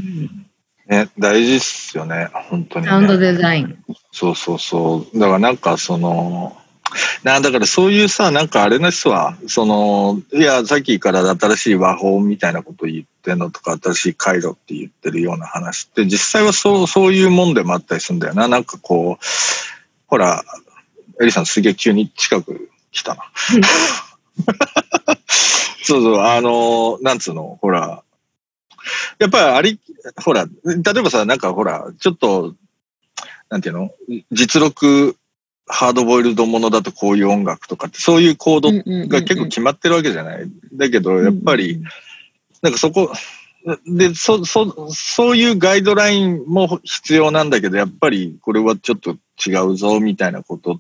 [0.87, 2.31] ね、大事っすよね。
[2.49, 2.91] 本当に、ね。
[2.91, 3.85] サウンドデザイン。
[4.13, 5.19] そうそうそう。
[5.19, 6.57] だからなんかその、
[7.23, 18.49] なだからそういうさ、なんかあれですわ、その、いや、さっきから新しい和法みたいなこと言っってんのとか、新しい回路って言ってるような話って、実際はそう、そういうもんでもあったりするんだよな。
[18.49, 19.25] なんかこう、
[20.09, 20.43] ほら、
[21.23, 23.23] エリさんすげえ急に近く来たな。
[25.85, 28.03] そうそう、あの、なんつうの、ほら、
[29.21, 29.81] やっぱりあり、
[30.25, 32.57] ほら、例えばさ、なんかほら、ちょっと、
[33.49, 33.93] なんていうの
[34.33, 35.17] 実録
[35.73, 40.45] ハードボイルドものだとこういう音楽とかって、そういうコードが結構決まってるわけじゃない。
[40.75, 41.83] だけど、やっぱり、
[42.61, 43.11] なんかそこ、
[43.87, 50.79] で、そ、そ、そういうガイドラインも必要なんだけど、やっぱりこれはちょっと違うぞ、みたいなこと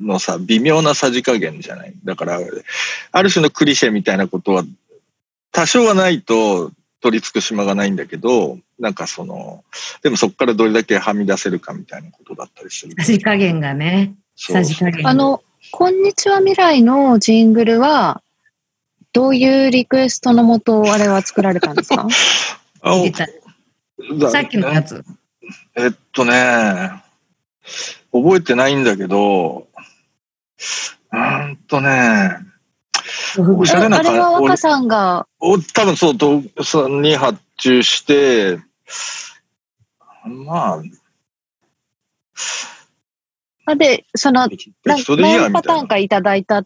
[0.00, 1.94] のさ、微妙なさじ加減じゃない。
[2.04, 2.40] だから、
[3.12, 4.64] ある種のクリシェみたいなことは、
[5.52, 9.62] 多少はないと取り付く島がないんだけど、なんかその、
[10.02, 12.94] でもそこからどれだけはみ出せるかみたいなことだったりする。
[12.98, 14.12] さじ加減がね。
[14.36, 15.06] さじ加減。
[15.06, 15.40] あの、
[15.70, 18.22] こんにちは未来のジングルは、
[19.12, 22.08] どういうリクエストのもと、あれは作られたんですか？
[24.32, 25.04] さっきのやつ。
[25.76, 26.90] えっとね、
[28.12, 29.68] 覚えてないんだけど、
[31.12, 32.36] うんとね、
[33.38, 35.26] おしゃれなあれは若さんが。
[35.38, 38.58] 多分そう、とさんに発注して、
[40.24, 40.82] まあ。
[43.64, 44.48] あで、その、
[44.84, 46.60] 何パターンかいただいた。
[46.60, 46.64] い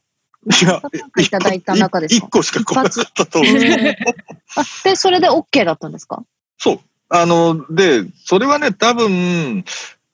[0.64, 0.80] や、
[1.18, 3.54] いただいた中ですか ?1 個しか来なかったと思う。
[4.84, 6.22] で、それで OK だったんですか？
[6.56, 6.80] そう。
[7.08, 9.64] あの、で、それはね、多分、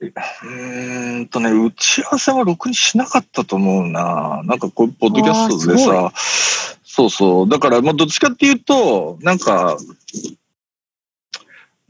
[0.01, 4.43] うんとね、打ち合わせはろくにしなかったと思うな。
[4.45, 6.13] なんかこう、ポッドキャストでさ、
[6.85, 7.49] そうそう。
[7.49, 9.77] だから、まあ、どっちかっていうと、なんか、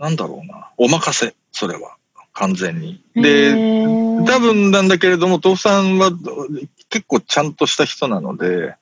[0.02, 0.72] なんだろうな。
[0.78, 1.96] お任せ、それは。
[2.34, 3.00] 完全に。
[3.14, 3.52] で、
[4.26, 6.10] 多分なんだけれども、豆腐さんは
[6.90, 8.74] 結構ちゃんとした人なので、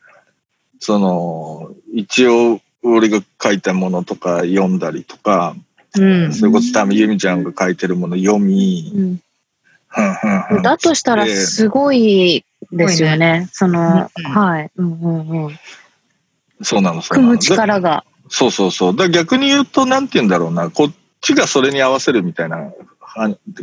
[0.79, 5.55] その、一応、俺が書いたものとか読んだりとか、
[5.99, 13.51] うん、それこそ多分由美ちゃんが書いてるもの読み、うん、だとしたらすごいですよね。
[13.53, 14.71] その、うん、はい。
[14.75, 15.59] うんうんうん。
[16.63, 18.05] そうなの、組む力が。
[18.31, 18.97] そうそうそう。
[18.97, 22.73] だ逆に言うと、なんて言うんだろうな、こっちがそれに合わせるみたいな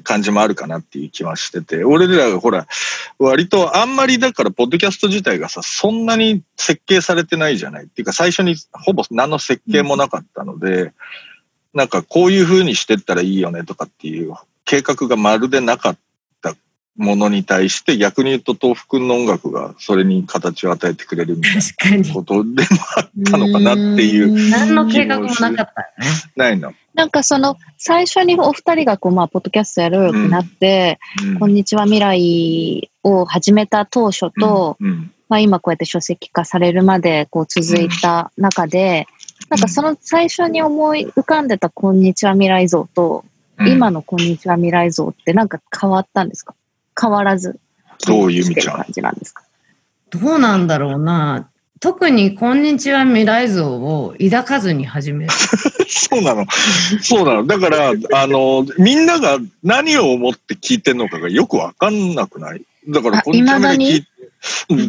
[0.04, 2.67] 感じもあるかなっていう気はしてて、俺らがほら、
[3.20, 7.86] 割とあんまりだから、ポッドキャスト自体がさ、そんなに設計されてないじゃない。
[7.86, 10.93] っていうか、最初にほぼ何の設計もなかったので、うん。
[11.74, 14.34] なんかこういう風にしてったらいいよねとかっていう
[14.65, 16.00] 計画がまるでなかった
[16.98, 21.50] ものに対して逆に言うと豆腐くんの音楽がそれに形を与えてくれるみた
[21.90, 24.50] いなことでもあったのかなっていう。
[24.50, 25.62] 何の計画もなかった。
[25.62, 25.74] よね。
[26.36, 26.74] ないの。
[26.96, 31.30] なんかその最初にお二人がこうまあポッドキャストやろうよってなって、うん。
[31.30, 39.06] うん、こんにちは未来を始めた当初と、うん、まあ今こうやって書籍化されるまでこう続いた中で、
[39.50, 43.24] なんかその最初に思い浮かんでたこんにちは未来像と、
[43.60, 46.56] 今のこんにちは未来像ってなんか変わったんですか？
[47.00, 47.60] 変わらず。
[48.06, 49.44] どういう意味感じなんですか？
[50.10, 51.50] どうなんだろうな。
[51.80, 55.32] 特にこんにちは未来像を抱かずに始める。
[55.88, 56.46] そうなの。
[57.02, 57.46] そうなの。
[57.46, 62.64] だから、あの、みんなが何を思って聞いてんのかがよくわかんなくない？
[62.88, 64.08] だから、こんにちは未来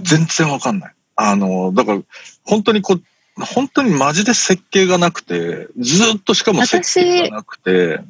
[0.03, 0.95] 全然わかんない。
[1.17, 2.01] あの、だから、
[2.45, 3.03] 本当にこう、
[3.45, 8.01] 本当にマジで設計がなくて、ずっとしかも設計がなくて。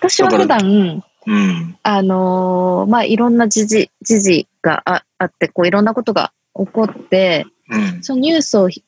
[0.00, 8.82] 私は普段、うん、あのー、まあ、いろんな時事、時事がああって、こう、いろんなことが起こって、うん、そのニュースを聞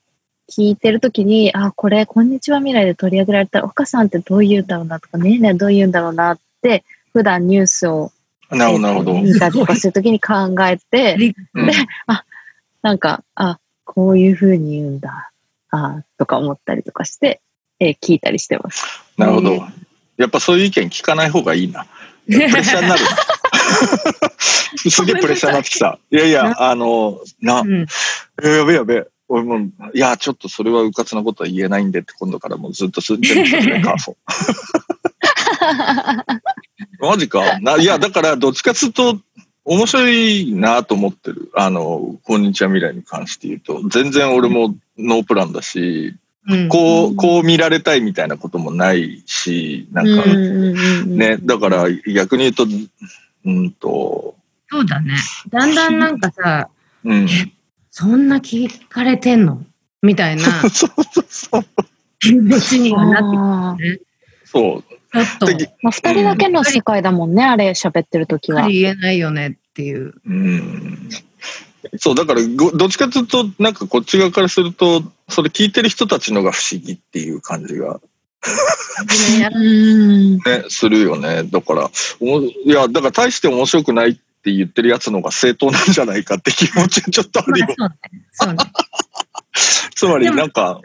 [0.56, 8.12] いてるときに、あ、これ、こんにちは未来で取り上げられたら、岡さんってどう言うんだろうなとか、ねえねえどう言うんだろうなって、普段ニュースを、
[8.50, 9.14] なるほど。
[9.14, 11.34] 見たりとかするときに考えて、で、
[12.06, 12.24] あ、
[12.82, 15.30] なんか、あ、こういうふうに言うんだ
[15.70, 17.40] ああ、とか思ったりとかして、
[17.78, 19.02] えー、聞いたりしてます。
[19.16, 19.54] なるほど。
[20.16, 21.86] やっぱそういう意見聞かない方がいいな。
[22.34, 23.00] プレッシャーになる。
[24.90, 25.98] すげえプレッシャーになってきた。
[26.10, 27.86] いやいや、あの、な、うん、
[28.42, 29.06] えやべやべ。
[29.28, 29.58] 俺も、
[29.94, 34.16] いや、ちょっとそれはうかつなことは言えないんでって、今度からもうずっとす全部それカーフ
[37.00, 37.58] マジか。
[37.60, 39.18] ないや、だから、どっちかっつうと、
[39.64, 41.50] 面白いなと思ってる。
[41.54, 46.14] あの、こんにちは未来に関して言うと、全然俺もノープランだし、
[46.68, 50.26] こう、こう見られたいみたいなこともないし、なんか、
[51.06, 52.66] ね、だから逆に言うと、
[53.44, 54.34] うんと。
[54.70, 55.14] そうだね。
[55.50, 56.68] だんだんなんかさ、
[57.04, 57.28] うん、
[57.90, 59.62] そんな聞かれてんの？
[60.02, 60.42] みたいな
[62.18, 64.00] 気持ちにはなってくるね。
[64.44, 64.82] そう。
[64.82, 65.46] ちょっと。
[65.82, 68.66] まあ、二人だけの世界だもんね、あれ喋ってる時は。
[68.68, 70.14] 言えないよねっていう。
[70.26, 71.08] うん。
[71.98, 78.00] そう、だからご、どっちかというと、なんかこっち側からすると、それ聞いてる人たちのが不思議っていう感じが
[79.54, 80.36] うん。
[80.36, 81.44] ね、するよね。
[81.44, 81.90] だから、
[82.64, 87.66] いや、だから大して面白くないって言ってるやつの方が正当なんじゃないかって気持ちがちょっとあるよ。
[89.94, 90.80] つまりなんか、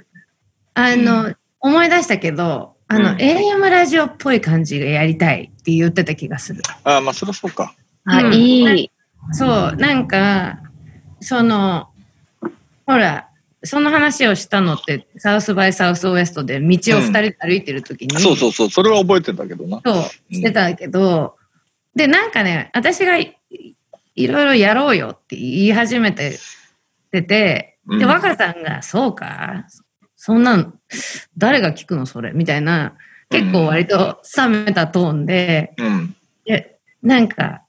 [0.76, 6.62] あの、思い出したけど、あの、うん AM ラジオっぽい感じがやりたいって言ってた気がする。
[6.84, 7.74] あまあ、そりゃそうか。
[8.06, 8.92] あ、うんいい。
[9.32, 10.60] そう、なんか、
[11.20, 11.90] その、
[12.86, 13.30] ほら、
[13.64, 19.82] その話をしたのって、サウスバイサウスウエストで道を二人で歩いてる時に、そうそうそう、それは覚えてんだけどな。
[19.84, 21.36] そう、してたけど、
[21.96, 23.36] で、なんかね、私がい
[24.16, 26.40] いろいろやろうよって言い始めて
[27.12, 28.00] てて、うん。
[28.00, 29.66] で、若さんが、そうか？
[30.16, 30.74] そんなん、
[31.38, 32.32] 誰が聞くのそれ？
[32.32, 32.96] みたいな、
[33.30, 36.16] 結構割と冷めたトーンで、うん。
[36.46, 37.62] で、なんか、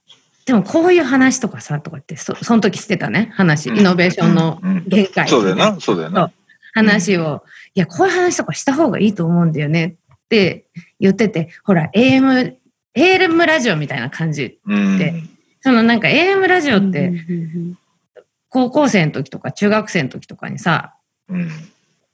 [0.49, 5.27] でもこういう話とかさ、とかって、そその時してたね、話、うんイノベーションのうん限界。
[5.27, 6.31] そうだよな、そうだよな。
[6.73, 7.43] 話を、
[7.75, 9.85] いや、こういう話とかした方がいいと思うんだよね
[10.15, 10.65] って
[10.99, 12.55] 言ってて、ほら、AM、
[12.95, 14.57] AM ラジオみたいな感じ。
[14.65, 14.97] うん。
[14.97, 15.13] で
[15.61, 17.77] そのなんか AM ラジオっうんて、うん
[18.51, 20.95] 高校生の時とか中学生の時とかにさ、
[21.29, 21.51] うん。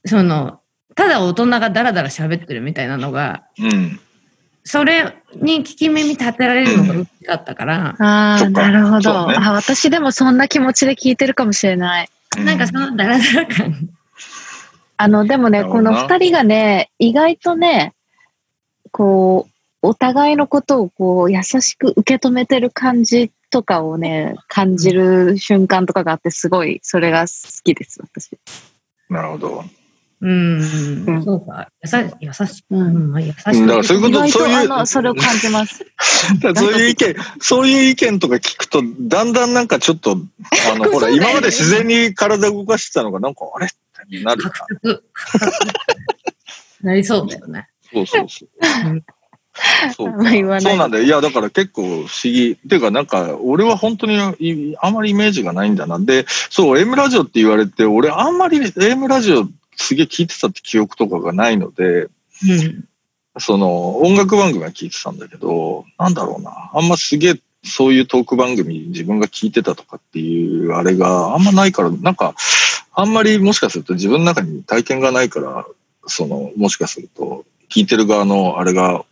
[0.06, 0.60] その、
[0.94, 3.98] ただ大人がダラダラ喋ってるみたいなのが、うん。
[4.66, 9.42] それに聞き耳立てられるのがうちだったから、ああ、なるほそうねど。
[9.42, 12.10] あ、私でもそんな気持ちで聞いてるかもしれない。
[12.44, 13.90] なんかそのダラダラ感。
[14.98, 17.94] あの、でもね、この二人がね、意外とね、
[18.92, 28.40] こう、お互いのことをこう、優しく受け止めてる感じとかをね、感じる瞬間とかがあって、すごい、それが好きです、私。
[29.10, 29.64] なるほど。
[30.26, 31.70] うん、うんそうか。
[31.84, 33.52] 優し優しく、ううんん、まあ優しく。
[33.52, 35.86] うんだからそういうことそういうそれを感じます。
[36.56, 40.18] そういう意見、そういう意見とか聞くと、だんだんなんかちょっと、
[40.74, 44.76] あの、ほら、今まで自然に体動かしてたのが、なんか、あれってなるな獲。
[44.82, 45.04] 得。
[46.82, 47.68] なりそうだよね。
[47.94, 48.50] そうそうそう。
[49.96, 51.04] そうか あんま言わないそうなんだよ。
[51.04, 52.54] いや、だから結構不思議。
[52.54, 56.00] っていうか、なんか、俺は本当にいあんまりイメージがないんだな。
[56.00, 62.08] で、そう、M ラジオって言われて、俺あんまり M ラジオすげえ聞いてたって記憶とかがないので、
[63.38, 66.72] その音楽番組は聞いてたんだけど、なんだろうな。
[66.74, 72.36] あんますげえそういうトーク番組自分が聞いてたとかっていうあれがあんまないから、なんか、
[72.94, 75.66] あんまりもしかすると自分の中に体験がないから、
[76.08, 79.04] その、もしかすると聞いてる側のあれが、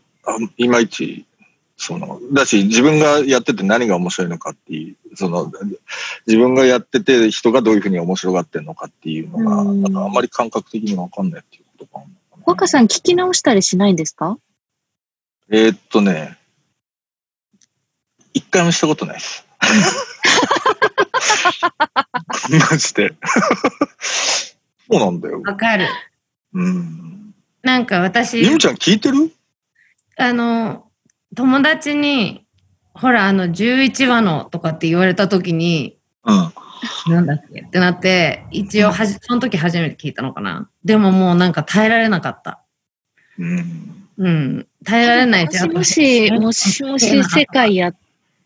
[0.58, 1.26] いまいち、
[1.75, 5.51] その、だし自分がやってて何が面白いのかっていう、その、
[6.27, 12.05] 自分がやってて人がどういうふうに面白がってるのかっていうのが、うんなんかあんまり感覚的にわかんないっていうことかな。
[12.45, 14.38] 若さん聞き直したりしないんですか？
[15.49, 16.38] えーっとね、
[18.33, 19.45] 一回もしたことないです。
[22.71, 23.13] マジで。
[24.89, 25.41] そうなんだよ。
[25.41, 25.88] わかる。
[26.53, 27.33] うん。
[27.62, 29.31] なんか私、ゆみちゃん聞いてる？
[30.17, 30.86] あの、
[31.36, 32.46] 友達に、
[32.93, 36.54] ほら、あの、11話のとかって言われた時に、うん。
[37.12, 37.62] なんだっけ？
[37.62, 40.69] ってなって、一応はじ、その時初めて聞いたのかな。
[40.84, 42.62] でももうなんか耐えられなかった。
[43.39, 44.08] うん。
[44.17, 44.67] うん。
[44.86, 47.96] 耐えられないもしもし、もしもし世界やっ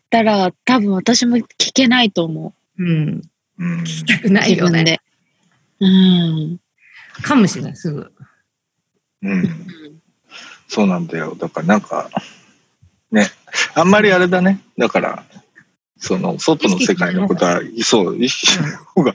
[0.08, 3.22] たら、多分私も聞けないと思うん。
[3.58, 3.80] うん。
[3.80, 4.48] 聞きたくなう。
[4.48, 4.82] いよね。
[4.82, 5.00] 自分で。
[5.80, 5.86] う
[6.54, 6.58] ん。
[7.22, 8.12] かもしれない、すぐ。
[9.22, 10.00] うん。
[10.68, 11.34] そうなんだよ。
[11.34, 12.08] だからなんか、
[13.12, 13.30] ね。
[13.74, 14.60] あんまりあれだね。
[14.76, 15.24] だから、
[16.00, 19.14] その、外の世界のことは、そう、意識した方が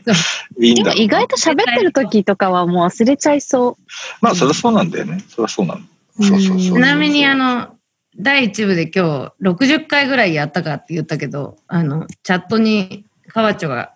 [0.59, 3.77] いいんでだろう意外と喋ってる時とかはもう忘れちゃいそ
[4.21, 5.23] まあ、そりゃそうなんだよね。
[5.29, 5.83] そりゃそうなんだ。
[6.19, 6.23] う。
[6.25, 7.75] そうそうそうちなみに、あの、
[8.17, 13.93] 第1部で今日60回ぐらいやったかって言ったけど、あの、チャットに河内が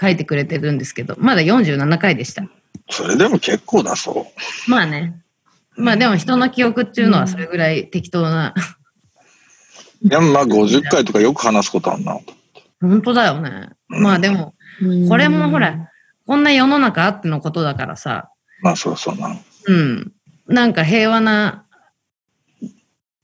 [0.00, 2.44] 書いてくれてるんですけど、まだ47回でした。
[2.90, 4.26] それでも結構だそ
[4.66, 5.22] まあね。
[5.76, 5.82] う。
[5.82, 8.54] まあでも人の記憶っていうのはそれぐらい適当な。
[10.04, 12.18] いや、まあ50回とかよく話すことあんな。
[12.80, 13.70] 本当だよね。
[13.90, 15.90] うんまあでも、うんこれもほら、
[16.26, 18.30] こんな世の中あってのことだからさ、
[18.62, 19.36] まあそりゃそうな。
[19.66, 20.12] うん。
[20.46, 21.66] なんか平和な、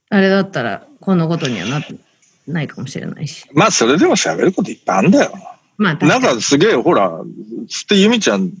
[0.09, 1.95] あれだったら、このことにはなって
[2.47, 3.45] ないかもしれないし。
[3.53, 5.31] まあそれでも喋ることいっぱいあんだよ。
[5.77, 7.11] まあ確なんかすげえ、ほら、
[7.69, 8.51] つってゆみちゃん、い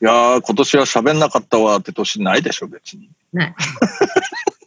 [0.00, 3.10] やー、今年は喋んなかったわって年ないでしょ、別に。
[3.32, 3.54] ない。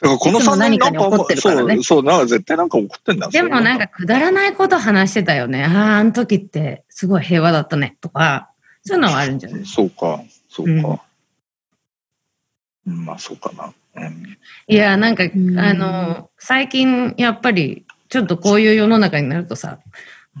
[0.00, 5.64] だからこのいつも3年なんか何かに怒ってるからねそう、そう、なんか絶対なんか怒ってんだよでもなんかくだらないこと話してたよね。
[5.64, 7.96] ああ、あの時ってすごい平和だったね。
[8.00, 8.50] とか、
[8.84, 9.66] そういうのはあるんじゃない？
[9.66, 11.02] そうか、そうか。
[12.86, 13.72] うん、まあそうかな。
[13.96, 14.38] うん。
[14.68, 19.80] いや、なんか、んあの、最近やっぱり、ちょっとこういう世の中になるとさ、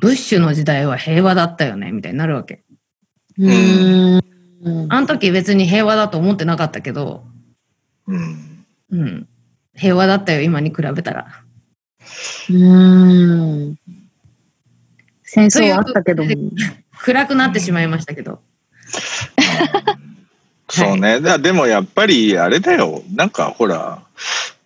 [0.00, 2.62] ブッシュの時代は平和だったよね、みたいになるわけ。
[3.38, 4.22] うーん。
[4.90, 7.24] あの時別に平和だと思ってなかったけど、
[8.06, 8.64] うん。
[8.90, 9.28] うん。
[9.78, 11.44] 平和だったよ、今に比べたら。
[12.50, 13.76] うーん。
[15.22, 16.30] 戦争はあったけども。
[17.00, 18.40] 暗くなってしまいましたけど。
[20.68, 21.20] そうね。
[21.20, 23.02] だでもやっぱりあれだよ。
[23.14, 24.02] なんかほら、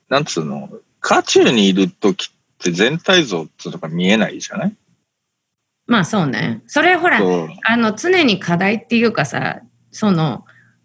[0.08, 4.74] なんつうの、渦中にいる時って全体像っていうのが見えないじゃない？
[5.86, 6.62] まあそうね。
[6.66, 7.20] それほら。
[7.64, 9.60] あの、常に課題っていうかさ、
[9.90, 10.44] その、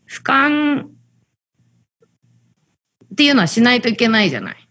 [0.09, 0.85] 俯瞰
[3.17, 4.67] っていうのはしないといけないじゃない。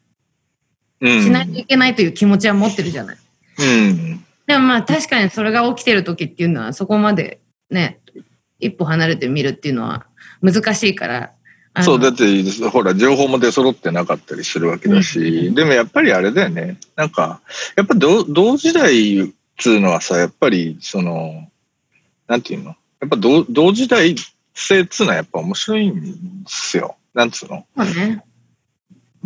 [1.01, 1.23] うん。
[1.25, 3.17] しないといけないという気持ちは持ってるじゃない。
[3.59, 4.25] うん。
[4.47, 7.41] でもまあ確かにそれが起きてる時っていうのはそこまで
[7.71, 7.99] ね、
[8.61, 10.07] 一歩離れてみるっていうのは
[10.41, 11.33] 難しいから。
[11.83, 12.25] そう、だって、
[12.71, 16.79] ほら、情報も出揃ってなかったりするわけだし、でもやっぱりあれだよね。
[16.95, 17.43] なんか、
[17.77, 19.29] やっぱ同同時代っ
[19.59, 21.51] つうのはさ、やっぱり、その、
[22.29, 22.77] なんていうの？
[23.01, 24.15] やっぱ同同時代
[24.55, 26.97] 性っつうのはやっぱ面白いんですよ。
[27.13, 27.67] なんつうの？
[27.85, 28.25] ね。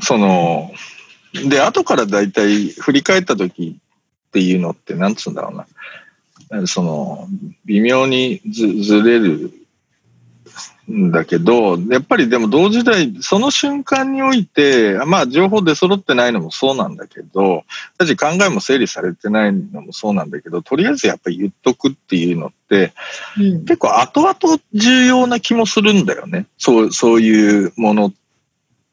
[0.01, 0.72] その、
[1.32, 3.80] で、後から大体振り返った時
[4.28, 6.66] っていうのって、なんつうんだろうな。
[6.66, 7.28] その、
[7.64, 9.53] 微妙にずずれる
[10.90, 17.64] んだけど、やっぱりでも同時代、その瞬間において、まあ情報出揃ってないのもそうなんだけど、
[17.98, 22.92] だし考えも整理されてないのもそうなんだけど、とりあえずやっぱり言っとくっていうのって、
[23.38, 23.64] うん。
[23.64, 26.46] 結構後々重要な気もするんだよね。
[26.59, 28.12] そう、そういうものっ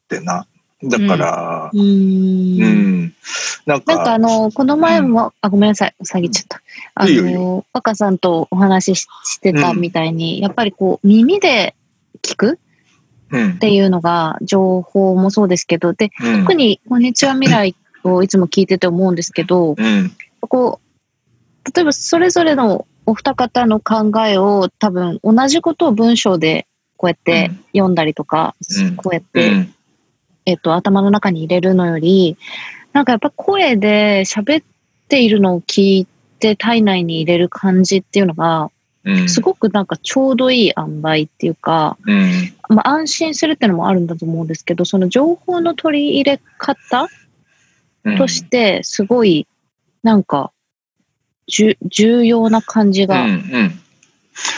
[0.07, 0.45] てな。
[0.83, 2.63] だから、うー。
[2.63, 3.13] うんん。
[3.65, 6.61] なんか、なんかあの、この前も、あ、ごめんなさい、下げちゃった。
[6.93, 11.75] あいいよいいの、若さんとお話しししてたみたいに、やっぱりこう、耳で
[12.21, 12.59] 聞く
[13.31, 13.57] うんっ。
[13.57, 20.11] ていうのが、情報もそうですけど、で、うん特に、こんにちは未来をいつも聞いてて思うんですけど、うん。
[20.41, 20.79] こ
[21.65, 26.67] う、例えばそれぞれのお二方の考えを多分同じことを文章で
[26.97, 29.73] こうやって読んだりとか、うんこうやっうて、ん。
[30.47, 32.37] えっと、頭の中に入れるのより、
[32.93, 34.65] なんかやっぱ声で喋っ
[35.09, 36.07] ているのを聞い
[36.39, 38.71] て体内に入れる感じっていうのが、
[39.03, 39.29] うん。
[39.29, 42.53] すごくなんかちょうどいい塩梅っていうか、うん。
[42.69, 47.09] まあ安心するっていうのもあるんだと思うんですけど、その情報の取り入れ方
[48.05, 49.47] うんとして、すごい、
[50.01, 50.51] なんか、
[51.47, 53.07] じゅ重要な感じうん。
[53.09, 53.79] がうん。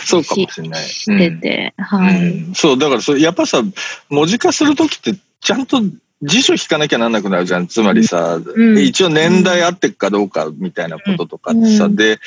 [0.05, 0.83] そうかもしれない。
[0.83, 2.27] してて、はい。
[2.27, 3.63] うんそう、だからそれ、やっぱさ、
[4.09, 5.81] 文字化するときって、ちゃんと
[6.21, 7.67] 辞書引かなきゃなんなくなるじゃん。
[7.67, 12.19] つまりさ、うん一応年代合ってっかどうかみたいなこととかってさ、うんで、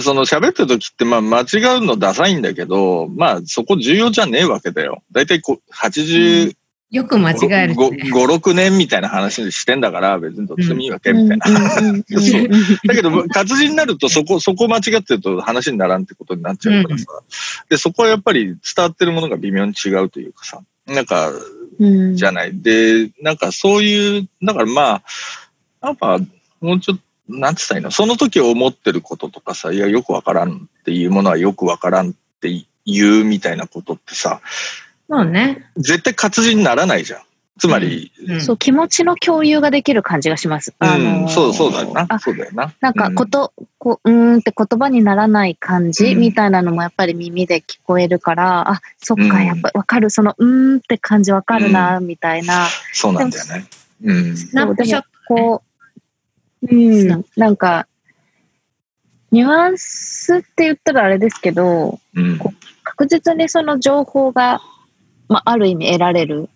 [0.00, 5.02] その喋ってる時って、まあ間違うのダサいんだけど、まあそこ重要じゃねえわけだよ。
[5.12, 6.54] だいたいこう80、
[6.90, 8.10] よく間違えるし5、ね。
[8.10, 11.46] 6年みたいな話してんだから、別にどっちでもいいわけみたいな。
[11.46, 17.06] だけど、活字になると、そこ、そこ間違ってると話にならんってことになっちゃうからさ。
[17.68, 20.62] で、そこはやっぱり伝わってるものが微妙に違うというかさ。
[20.88, 21.59] なんか、うん
[22.14, 22.60] じゃない。
[22.60, 25.02] で、なんかそういう、だからまあ、
[25.80, 26.18] なんか、
[26.60, 27.02] もうちょっと、
[27.32, 27.90] なんつったらいいの？
[27.92, 34.40] その時思ってることとかさ、いや、よくわからんっていうものはよくわからんって言うみたいなことってさ、
[35.08, 35.70] そうね。
[35.76, 37.20] 絶対活字にならないじゃん。
[37.60, 40.72] つまり、うんそう、気持ちの共有ができる感じがします。
[40.80, 42.06] うん、あのーそう、そうだよな。
[42.08, 42.72] あそうだよな。
[42.80, 52.66] なんかうんこと、こう、うーんって言葉にならない感じうんみたいなのもやっぱり耳で聞こえるから、あ、そっか、うんやっぱわかる、その、うーんって感じわかるな、みたいな。
[52.94, 53.66] そうなんだよね。
[54.04, 54.36] うん。
[54.38, 55.62] スナップショットそうでもこ
[56.62, 57.86] う、うん、なんか、
[59.30, 62.38] ニュアンスって言ったらあれですけど、うん。
[62.84, 64.60] 確実にその情報が、
[65.28, 66.48] まあ、ある意味得られる、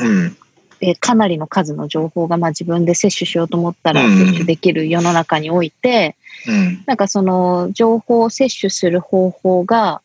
[0.00, 0.36] うん。
[0.80, 6.16] えーかなりの数の情報が、まあ、自分で摂取しようと思ったらうん摂取できる世の中において、
[6.46, 6.82] うん。
[6.86, 10.02] なんかその情報を摂取する方法が、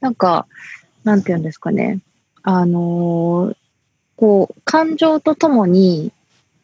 [0.00, 0.46] なんか、
[1.02, 2.00] なんていうんですかね、
[2.42, 3.56] あのー
[4.16, 6.12] こう、感情とともに、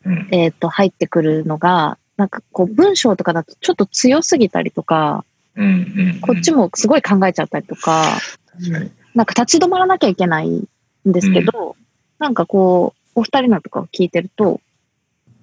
[0.04, 0.28] うん。
[0.30, 5.24] えっ、と、入ってくるのが、なんかこう、文章とかだとちょっと強すぎたりとか、
[5.56, 5.66] うん。
[5.66, 5.68] う
[6.16, 6.20] ん。
[6.20, 8.18] こっちもすごい考えちゃったりとか、
[8.52, 8.90] 確かに。
[9.14, 10.68] なんか立ち止まらなきゃいけないん
[11.04, 11.76] ですけど、
[12.18, 14.60] なんかこう、お二人のとかを聞いてると、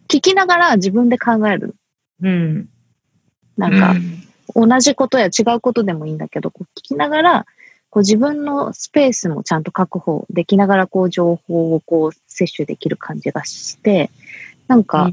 [0.07, 1.75] 聞きながら自分で考える。
[2.21, 2.69] うん。
[3.55, 4.23] なんか、うん
[4.55, 7.45] 同じことや違うことでもいいんだけど、こう聞きながら、
[7.89, 14.09] こう自分のスペースもちゃんと確保できながら、こう情報をこう摂取できる感じがして、
[14.67, 15.11] なんか、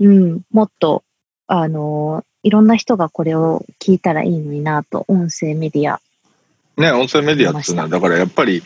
[0.00, 1.02] うん、もっと、
[1.46, 6.00] あのいろんな人がこれを聞いたらいいのになと、音声メディア。
[6.76, 8.62] ね、音声メディアっていうのは、だからやっぱり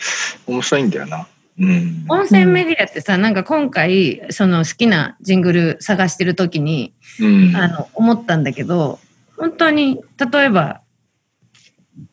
[0.46, 1.28] 面白いんだよな。
[1.60, 2.04] うん。
[2.08, 7.56] 温泉メディアってさ、なんか今回、その好きなジングル探してる時に、うん。
[7.56, 8.98] あの、思ったんだけど、
[9.36, 10.00] 本当に、
[10.32, 10.82] 例えば、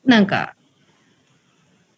[0.06, 0.56] なんか、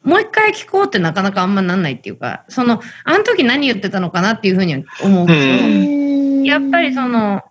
[0.04, 7.44] もう一回聞こうってなかなかあんまなんないっていうか、その、あの時何言ってたのかなっていうふうには思うけど、うんやっぱりその、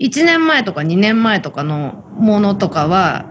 [0.00, 3.24] 1年前とか2年前とかのものとかは、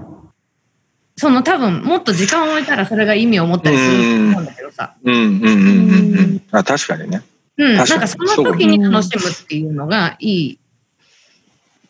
[1.18, 4.96] その多分もっと時間を置いたらそれが意味を持ったりすると思うんだけどさ。
[5.04, 6.42] うんうんうんうんうん。
[6.52, 7.24] あ、確かにね。
[7.58, 7.76] うん。
[7.76, 10.60] なん確かその時に楽しむっていうのがいい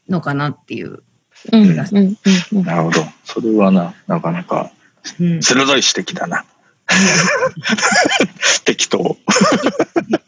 [0.08, 1.04] のかなっていう。
[1.52, 2.18] うんうんうん
[2.54, 3.02] うんなるほど。
[3.26, 4.72] それはな、なかなか
[5.20, 5.44] うん。
[5.44, 6.46] 鋭い指摘だな。
[8.64, 8.98] 適当。
[8.98, 9.16] そ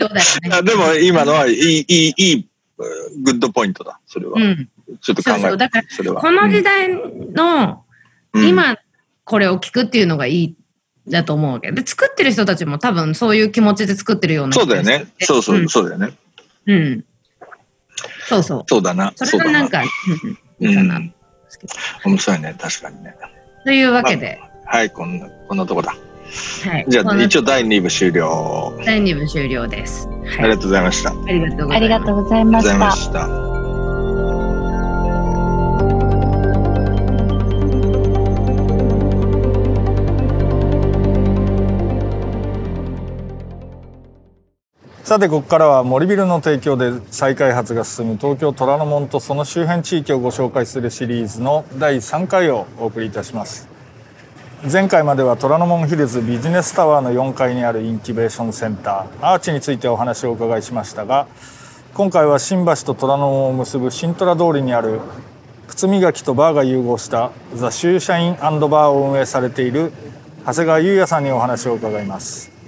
[0.06, 0.22] うだよ
[0.52, 0.64] あね。
[0.64, 4.00] でも今のはいい、いい、いい、うんグッドポイントだ。
[4.08, 4.34] それは。
[4.36, 4.70] うん。
[5.02, 5.58] ちょっと考えそうそう。
[5.58, 6.22] だから、それは。
[6.22, 7.84] この時代の
[8.34, 8.78] うん、今
[9.30, 10.56] これを聞くっていうのがいい
[11.08, 15.06] だと思うわけで作ってる人たちも多分そういう気持ちで作ってるようなそうだよね。
[15.20, 16.18] そうそう、そうだよね。
[16.66, 17.06] うん、うん、
[18.28, 19.14] そうそうそうだな。
[19.16, 19.38] そ。
[19.38, 19.84] れがなんか
[20.60, 21.14] うんいいかな、うん
[22.06, 22.56] 面白いね。
[22.60, 23.16] 確かにね。
[23.66, 25.96] というわけで、はい、こんな、こんなとこだ。
[26.64, 28.80] はい、じゃあ、一応第2部終了。
[28.86, 31.12] 第2部終了です、はい、ありがとうございました。
[31.12, 31.42] あり
[31.90, 32.62] がとうございま。
[32.62, 33.59] した。
[45.10, 53.68] さてここからは森ビルの提供で再開発が進む東京虎ノ門とその周辺地域をご紹介するシリーズの第3回をお送りいたします。
[54.72, 61.26] 前回までは虎ノ門ヒルズビジネスタワーの4階にあるインキュベーションセンターアーチについてお話をお伺いしましたが
[61.96, 65.00] 今回は新橋と虎ノ門を結ぶ新虎通りにある
[65.70, 69.92] 靴磨きとバーが融合したザ・シューシャインバーを運営されている
[70.46, 72.59] 長谷川優也さんにお話を伺います。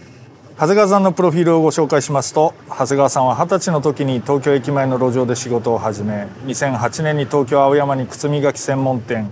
[0.61, 9.31] 長谷川さんのプロフィールをご紹介しますと長谷川さんは二十歳の時に東京駅前の路上で仕事を始め2008年に東京青山に靴磨き専門店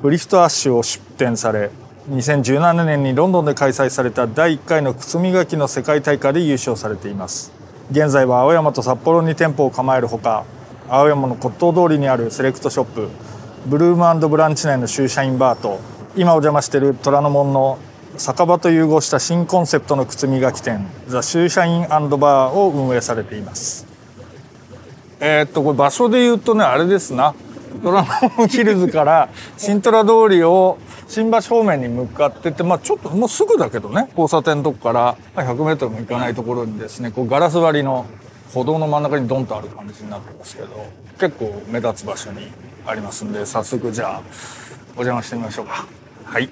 [0.00, 1.72] ブリフトアッシュを出店され
[2.08, 7.50] 2017年にロンドンで開催された第1回の靴磨きの世界大会で優勝されています。
[7.90, 10.44] 現在は青山と札幌に店舗を構えるほか
[10.88, 13.08] 青山の骨董通りにあるセレクトショップ
[13.66, 15.80] ブルームブランチ内のシューシャインバーと
[16.14, 17.76] 今お邪魔している虎ノ門の
[18.16, 21.88] 酒場と融合した新コンセプトの靴磨き店ザ・シューシャイン
[22.20, 23.86] バーを運営されています。
[25.20, 27.34] えーっとこれ場所で言うとねあれですな。
[27.82, 28.04] ドラ
[28.36, 34.08] ゴンヒルズから新虎通りを新橋方面に向かってて、まあ、ちょっともうすぐだけどね。
[34.10, 37.10] 交差点のとこから 100m も行かないところにですね。
[37.10, 38.06] こうガラス張りの
[38.52, 40.68] 歩道の真ん中にドンとある感じになってますけど
[41.18, 42.52] 結構目立つ場所に
[42.86, 44.22] ありますんで早速じゃあ
[44.96, 45.84] お邪魔してみましょうか。
[46.24, 46.48] はい。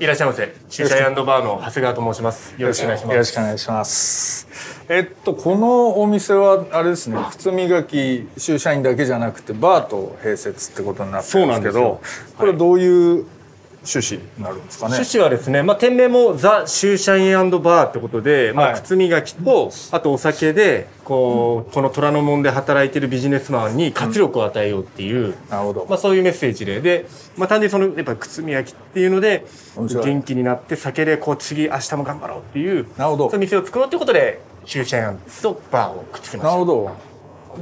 [0.00, 0.54] いらっしゃいませ。
[0.68, 2.54] シューシャイバーの長谷川と申します。
[2.56, 3.12] よろしくお願いします。
[3.14, 4.46] よろしくお願いします。
[4.88, 13.26] えっとこのお店はあれですね、靴磨きシ社員だけじゃなくてバーと併設ってことになってるんですけどそうなんで、これはどういう
[13.96, 14.94] 趣旨になるんですかね。
[14.94, 25.86] 趣旨はですね、まあ、店名もザ・シューシャインバーってことで、まあ、はい靴磨きと、あとお酒で、こう、この虎ノ門で働いてるビジネスマンに活力を与えようっていう、なるほど。
[25.88, 36.52] まあ、そういうメッセージで、で、まあ、単純にその、やっぱ靴磨きっていうので、元気になって酒で、こう、次、明日も頑張ろうっていう、なるほどそういう店を作ろうってことで、シューシャインとバーをくっつけました。
[36.52, 37.07] なるほど。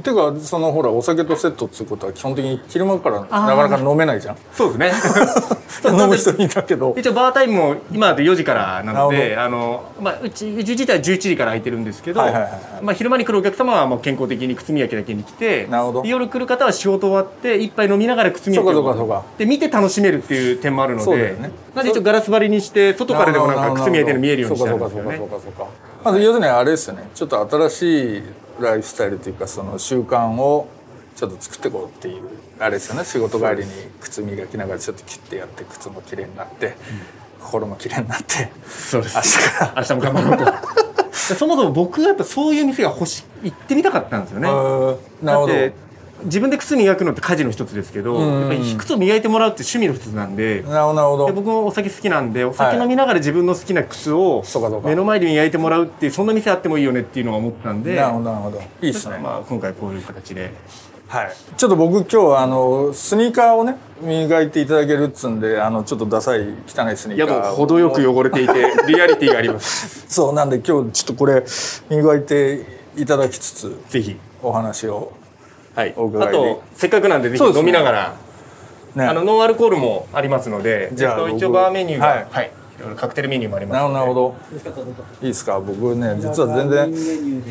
[0.03, 4.37] てかそのほらお酒とセットっつうことは基本的に昼間からなかなか飲めないじゃん。
[4.53, 5.01] そうです
[5.41, 5.57] ね。
[5.85, 6.95] 飲む人いたけど。
[6.97, 12.61] 一応バータイムも今だと4時からなのであの、まあ、うちうち自体は11時から空いてるんですけど、はいはいはいはい。
[12.81, 16.01] まあ、昼間に来るお客様はもう健康的に靴磨きだけに来てなるほど。
[16.03, 19.23] で夜来る方は仕事終わって一杯飲みながら靴磨きそうかそうをかそうか。
[19.37, 21.51] で見て楽しめるっていう点もあるのでそうだよね。
[21.75, 25.17] なんで一応ガラス張りにして外からでもなんか靴磨いてるの見えるようにしてあるんですよね。
[25.17, 25.87] そうかそうかそうかそうか。
[26.03, 27.09] まず要するにあれですよね。
[27.13, 28.23] ちょっと新しい
[28.59, 30.67] ライフスタイルというかその習慣を
[31.15, 32.23] ちょっと作っていこうっていう
[32.59, 33.05] あれですよね。
[33.05, 36.75] 仕事帰りに靴磨きながらちょっと切ってやって靴も綺麗になって、
[37.39, 39.15] 心も綺麗になってそうです。
[39.15, 39.73] 明日から。
[39.77, 40.45] 明日も頑張ろうと。
[41.27, 44.47] でそもそも僕はやっぱそういう店が欲し行ってみたかったんですよね。
[45.21, 45.53] なるほど
[46.23, 48.39] 自分で靴磨くのって家事の一つですけど、うん。
[48.41, 54.43] やっぱり靴を磨いてもらうって趣味の一つなんで、なるほど僕もお酒好きなんでお酒飲みながら自分の好きな靴を
[54.83, 58.59] 目の前で磨いてもらうっていうそんな店あってもいいよねっていうのは思ったんでなるほどなるほど。
[58.59, 60.51] いいですね、まあ、今回こういう形で。
[61.07, 67.55] はい、ちょっと僕今日あのスニーカーをね磨いていただけるっつんであのちょっとダサい汚いスニーカーを。
[67.55, 68.53] 程よく汚れていて
[68.89, 70.05] リアリティがあります。
[70.09, 71.45] そうなんで今日ちょっとこれ
[71.89, 72.65] 磨いて
[72.97, 74.17] いただきつつぜひ。
[74.43, 75.13] お話を
[75.77, 75.93] はい。
[75.95, 77.59] お伺いであとせっかくなんでぜひそうですね。
[77.59, 78.15] 飲みながら、
[78.95, 79.05] ね。
[79.05, 82.25] あのノンアルコールもありますのでじゃあえっと一応僕バーメニューが、はい。
[82.31, 82.41] は
[82.77, 84.35] いいろいろカクテルメニューもありますなるほどなるほど。
[85.21, 85.59] いいですか？
[85.59, 87.43] 僕ね実は全然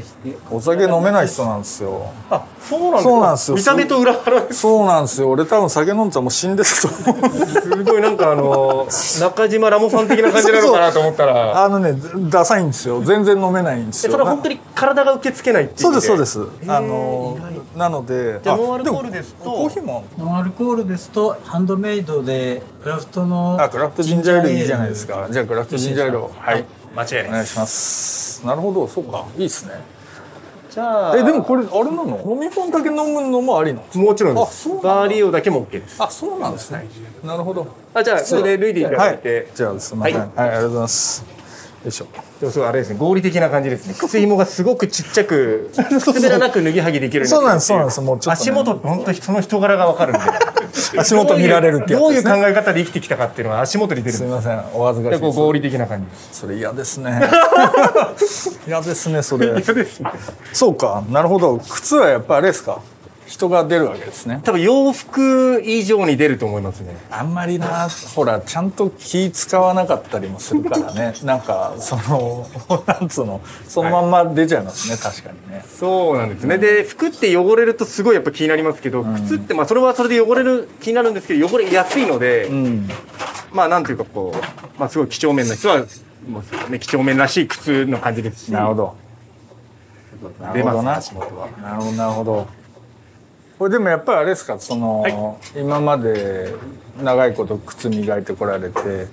[0.50, 2.12] お酒飲めない人なんですよ。
[2.30, 3.02] あそうなんですか？
[3.02, 3.56] そうなんですよ。
[3.56, 4.60] 見た目と裏腹です。
[4.60, 5.30] そうなんですよ。
[5.30, 7.30] 俺多分酒飲んでたらもう死んでたと思う。
[7.46, 8.86] すごいなんかあの
[9.20, 11.64] 中島ラモさん的な感じなのかなと思ったら。
[11.64, 11.94] あのね
[12.30, 13.02] ダサいんですよ。
[13.02, 14.10] 全然飲めないんですよ。
[14.10, 16.40] えそれは本当に体が受け付けないっていうそうですそうです。
[16.68, 17.36] あの
[17.76, 19.44] なのでじゃあノンアルコールですと。
[19.44, 20.04] コーヒーも。
[20.18, 26.64] ノンアルコールですとハンドメイドでクラフトのあクラフトジンジャーエールいいじゃないですかじゃあクラフトジンジャーエールをはい。
[26.94, 28.46] 間違いないお願いします。
[28.46, 28.88] なるほど。
[28.88, 29.26] そうか。
[29.36, 29.74] いいですね。
[30.70, 32.22] じゃあえでもこれあれなの？
[32.26, 34.02] 飲み物だけ飲むのもありなの？
[34.02, 36.02] もちろんであそうなんバーリーオだけも OK です。
[36.02, 36.86] あそうなんですね。
[37.24, 37.66] なるほど。
[37.94, 39.18] あじゃあそれで脱いでいたはいだい。
[39.18, 40.16] て、じゃあすみません。
[40.16, 41.35] ははい、ありがとうございます
[41.86, 42.06] よいしょ。
[42.40, 43.94] でもすごいあれですね合理的な感じですね。
[43.98, 45.70] 靴紐がすごくちっちゃく
[46.04, 48.00] 滑らなく脱ぎはぎできるよそうなんにですそうなんです。
[48.00, 48.50] もうちょっとね。
[48.50, 50.20] 足元本当にその人柄がわかるんで。
[50.98, 57.20] 足元見られるってやつどういう考え方で生きてきたかっていうのが足元に出るすすみませんお恥ずかしい合理的な感じそれ嫌ですね。
[58.66, 59.62] 嫌ですねそれ。
[59.62, 60.10] そうですね。
[60.52, 61.02] そうか。
[61.10, 61.58] なるほど。
[61.58, 62.80] 靴はやっぱあれですか？
[63.26, 64.40] 人が出るわけですね。
[64.44, 66.96] 多分洋服以上に出ると思いますね。
[67.10, 71.14] あんまりなほらちゃんと気使わなかったりもするからね。
[71.24, 72.46] なんかその
[72.86, 73.40] なんつうの？
[73.68, 75.64] そのまんま出ちゃいますね、確かにね。
[75.78, 82.88] そうなんですね、で服って汚れるとすごいやっぱ気になりますけど、靴ってまあそれはそれで汚れる気になるんですけど汚れやすいので、うん。
[83.52, 85.78] まあなんていうかこう、まあ、すごい几帳面な人は
[86.28, 88.52] もう、ね、几帳面らしい靴の感じですし。
[88.52, 88.94] なるほど。
[90.40, 90.94] なるほどな。
[90.94, 91.26] 出ますなる
[91.76, 92.46] ほどなるほど
[93.58, 94.58] これでもやっぱりあれですか？
[94.58, 96.52] その、今まで
[97.02, 99.06] 長いこと靴磨いてこられて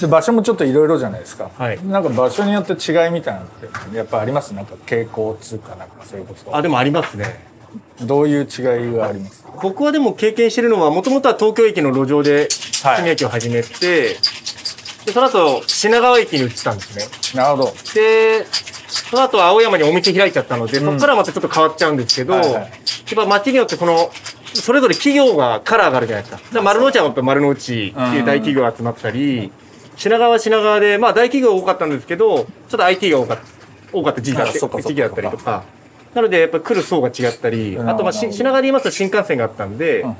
[0.00, 1.86] で場所もちょっといろいろじゃないですか、はい。
[1.86, 3.48] なんか場所によって違いみたいなのっ
[3.90, 4.52] てやっぱあります？
[4.52, 7.46] なんか傾向っつうかなんかそれこそあでもありますね。
[8.02, 9.44] どういう違いがあります？
[9.62, 12.48] 僕はでも経験してるのはもともとは東京駅の路上で
[12.82, 12.96] はい。
[12.98, 14.16] 炭焼きを始めて、
[15.06, 17.42] でその後品川駅に移ったんですね。
[17.42, 17.72] なるほど。
[17.94, 18.46] で
[18.88, 22.77] その後青山にお店開いちゃったので、そこからまたちょっと変わっちゃうんですけど、はいはい
[23.14, 24.10] やっぱ街によってこの
[24.54, 26.42] それぞれ企業がカラーがあるじゃないですか。
[26.42, 29.52] だから丸の内はやっぱ丸の内っていう大企業が集まったり、
[29.96, 33.42] 品川は品川で、まあ大企業が多かったんですけど、ちょっと IT が多かった、
[33.92, 34.44] 多かった時期だ
[35.08, 35.64] ったりとか。
[36.14, 37.88] なので、やっぱり来る層が違ったり、うん。
[37.88, 40.16] あとまあし品川で言いますと新幹線があったんで、うん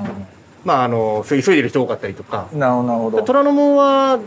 [0.65, 3.23] まああの、急いでる人多かったりとか、なるほどなるほど。
[3.23, 4.19] 虎ノ門は、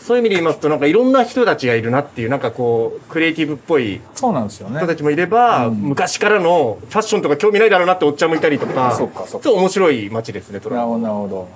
[0.00, 4.78] そういう意味で言いますと、なんかいろんな人たちがいるなっていう、なんかこう、クリエイティブっぽいそうなんですよね。
[4.78, 5.74] 人たちもいれば、うん。
[5.76, 9.48] 昔からのファッションとか興味ないだろうなっておっちゃんもいたりとか、そっかそっか。
[9.48, 11.48] そう面白い街ですね、トラなるほどなるほど。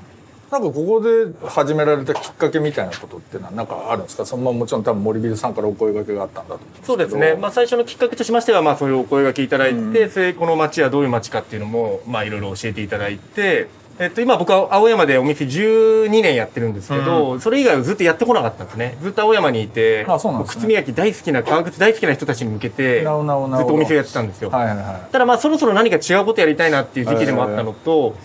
[0.51, 4.26] なんかここで始められたきっかけみたいなことってのはなんかあるんですか？
[4.26, 6.86] そのままもちろん多分森ビルさんからお声掛けがあったんだと思うんですけど。
[6.88, 10.11] そうですね、まあ、最初のきっかけとしましては、まあ、そういうお声がけいただいて、うん。
[10.11, 13.68] それこの街はどういう街かっていうのも、まあ、いろいろ教えていただいて、
[14.03, 18.97] えっと、今僕は青山でお店12年やってるんですけど、それ以外はずっとやってこなかったんですね。
[19.01, 20.61] ずっと青山にいてあそうなんですね。
[20.63, 28.17] 靴磨き大好きな革靴大好きな人たちに向けてずっとお店をやってたんですよ、はいはいはただまあそろそろ何か違うことやりたいなっていう時期でもあったのと、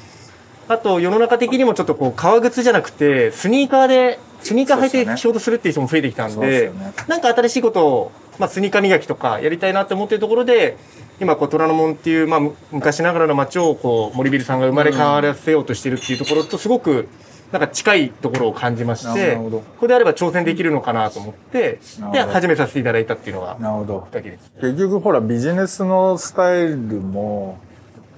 [0.67, 10.77] あと世の中的にもちょっとこう革靴じゃなくてスニーカーでスニーカー履いて仕事するっていう人も増えてきたんででねなんか新しいことを、まあ、スニーカー磨きとかやりたいなって思ってるところで
[11.19, 17.07] 今こう虎ノ門っていう、まあ、む昔ながらの街をこう森ビルさんが生まれ変わらせようとしてるっていうところとすごく
[17.51, 19.59] なんか近いところを感じましてなるほど。
[19.59, 21.79] ここであれば挑戦できるのかなと思って
[22.11, 24.07] で始めさせていただいたっていうのがいなるほど。
[24.11, 27.57] 結局ほらビジネスのスタイルも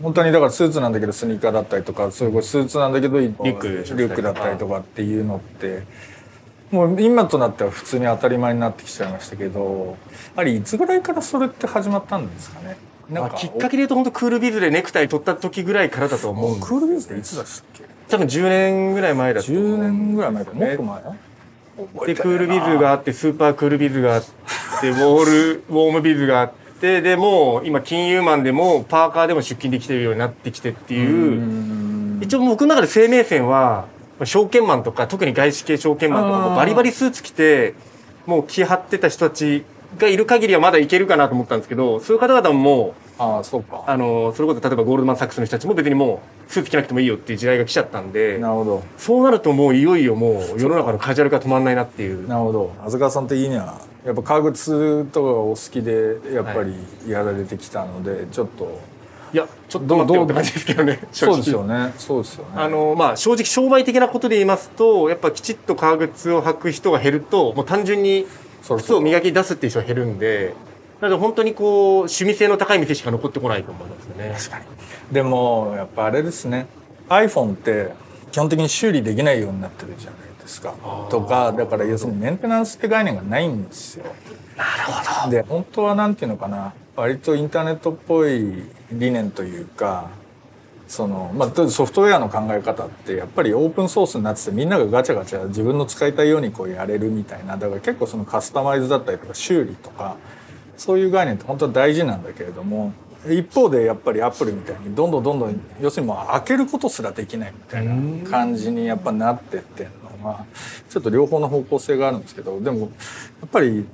[0.01, 5.83] 本当にだからスーツなんだけどスニーカーだったりとかそういうスーツなんだけどリュックリュックだったりとかっていうのって
[6.71, 9.97] もう今となっては普通に当たり前になってきちゃいましたけど
[10.35, 12.77] あれいつぐらいからそれって始まったんですかね？
[13.09, 17.83] なんまあ、きっかけで言うと本当クールビズでネクタイ取った時ぐらいからだと思うんですクールビズっていつでしたっけ？
[18.07, 20.53] 多分10年ぐらい前だと思う10年ぐらい前か。
[20.53, 21.03] もっと前？
[22.07, 24.23] でクールビズがあってスーパークールビズがあっ
[24.81, 26.51] てウォールウォームビズがあっ
[26.81, 32.21] てでもう今金融マンでもパーカーでも出勤できてるようになってきてっていう。
[32.21, 33.87] 一応僕の中で生命線は
[34.19, 37.73] まあ証券マンとか特に外資系証券マンとかバリバリスーツ着て
[38.25, 39.63] もう気張ってた人たち
[39.97, 43.83] がいる限りはまだいけるかなと思ったんですけどそういう方々ももうああそうか。
[43.85, 48.83] あのそれこそ例えばゴールドマン・サックスの人たちも別にもうスーツ着なくてもいいよっていう時代が来ちゃったんでなるほど。
[48.97, 52.27] そうなるともういよいよもう世の中のカジュアルが止まんないなっていう。
[52.27, 52.73] なるほど。
[52.85, 56.73] 浅川さん的にはやっぱ革靴とかがお好きでやっぱり
[57.07, 58.79] やられてきたので、ちょっと
[59.33, 61.93] いやちょっと待ってよって感じですけどねそうですよね。
[61.97, 62.51] そうですよね。
[62.55, 68.25] あのまあ正直商売的なことで言いますとやっぱきちっと革靴を履く人が減るともう単純に
[68.61, 70.53] 靴を磨き出すっていう人が減るんで
[71.01, 74.35] なので本当にこう趣味性の高い店しか残ってこないと思いますよね。
[74.37, 74.65] 確かに。
[75.11, 76.67] でもやっぱあれですね。
[77.07, 77.93] iPhone って
[78.31, 80.73] 基本的に修理できないようになってるじゃないですですか
[81.09, 84.05] とかだから要するにメンテナンスって概念がないんですよ。
[84.57, 85.31] なるほど。
[85.31, 86.73] で本当はなんていうのかな。
[86.95, 90.09] 割とインターネットっぽい理念というか
[90.89, 97.57] そのまあ、ソフトウェアの考え方ってやっぱりオープンソースになっててみんながガチャガチャ自分の使いたいようにこうやれるみたいな。
[97.57, 100.17] だから結構そのカスタマイズだったりとか修理とか
[100.77, 102.91] そういう概念って本当は大事なんだけれども
[103.27, 110.45] 一方でやっぱりアップルみたいにどんどんどんどん要するにもう開けることすらできないみたいな感じにやっぱなってってんのは
[110.89, 112.85] ちょっと両方の方向性があるんですけどでもや
[113.45, 113.85] っぱり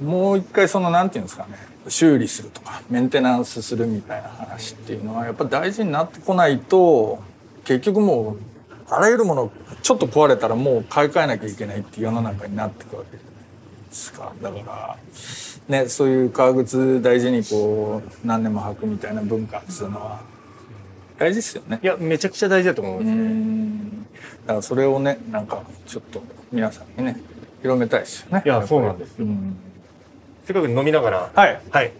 [0.00, 1.56] もう一回そのなんていうんですかね
[1.88, 7.22] 修理するとかメンテナンスするみたいな話っていうのはやっぱ大事になってこないと
[7.64, 8.38] 結局もう
[8.90, 13.32] あらゆるものちょっと壊れたらもう買い替えなきゃいけないっていう世の中になっていくわけじゃな
[13.86, 14.32] いですか。
[14.42, 14.96] だから
[15.68, 20.20] ねそういう革靴大事にこう何年も履くみたいな文化っていうのは
[21.18, 21.80] 大事ですよね。
[21.82, 23.90] いやめちゃくちゃ大事だと思いますね。
[24.46, 27.20] だからそれをねなんかちょっと皆さんにね
[27.60, 28.42] 広めたいですよね。
[28.44, 29.26] いやそうなんですよ。
[29.26, 29.56] うん
[30.48, 31.30] せっかく飲みながら。
[31.34, 31.60] はい。
[31.70, 31.92] はい。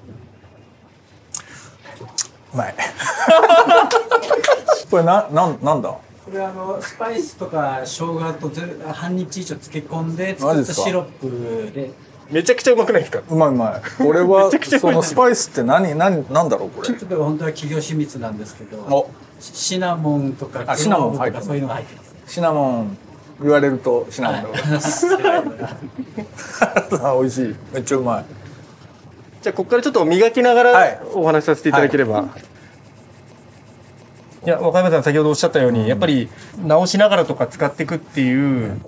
[2.55, 2.74] うまい。
[4.90, 5.90] これななんなんだ？
[5.90, 6.01] こ
[6.32, 11.90] れあのスパイスとか生姜とぜ半日以上漬け込んで作ったシロップで。
[12.30, 13.20] めちゃくちゃうまくないですか？
[13.28, 13.82] うまいうまい。
[14.03, 16.88] これはそのスパイスって何何なんだろうこれ？
[16.88, 19.11] ちょっと本当は企業秘密なんですけどお。
[19.38, 22.96] シナモンとかあシナモンとかそういうのが入ってますシナモン
[23.42, 24.55] 言われるとシナモンでご
[26.96, 27.55] ざい 美味しい。
[27.74, 28.24] めっちゃうまい
[29.49, 31.01] じゃあここからちょっと磨きながらはい。
[31.14, 32.28] お話しさせていただければ、
[34.44, 36.28] い、や若山さん先ほどおっしゃったように、やっぱり
[36.66, 38.78] 直しながらとか使っていくっていう、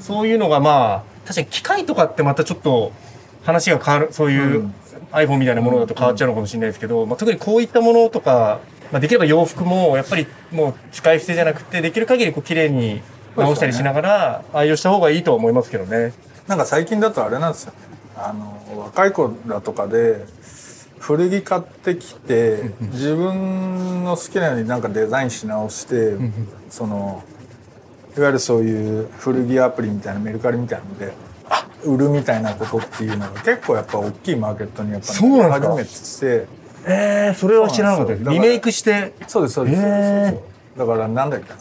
[0.00, 2.92] そういうのがまあ確かに機械とかってまたちょっと
[3.42, 4.74] 話が変わるそういう、うん。
[5.12, 8.60] iPhone みたいなものだと変わっちゃうのかもしれないですけど、まあ、特にこういったものとか、
[8.90, 13.02] まあ、できれば洋服もやっぱりもう使い捨てじゃなくてできる限りこう綺麗に
[13.36, 16.12] 直したりしながら愛用した方がいいとは思いますけどね。
[16.46, 17.72] なんか最近だとあれなんですよ。
[17.72, 17.91] ね
[18.24, 20.24] あの若い子らとかで
[20.98, 26.16] 古着買ってきて自分の好きなようになんかデザインし直して
[26.70, 27.24] その
[28.16, 31.12] いわゆるそういう古着アプリみたいなメルカリみたいなので
[31.84, 36.22] 売るみたいなことっていうのが結構やっぱ大きいマーケットにやっぱそうなんですか。
[36.22, 36.52] 初めてて
[36.84, 38.14] えー、それは知らなかった。
[38.14, 38.30] です。
[38.30, 39.14] リメイクして？
[39.26, 40.42] そうですそうですそうですそうで
[40.76, 40.78] す。
[40.78, 41.56] だからなんだっけな。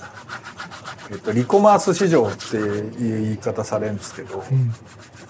[1.12, 4.44] えっとリコマース市場っていう言い方されるんですけど、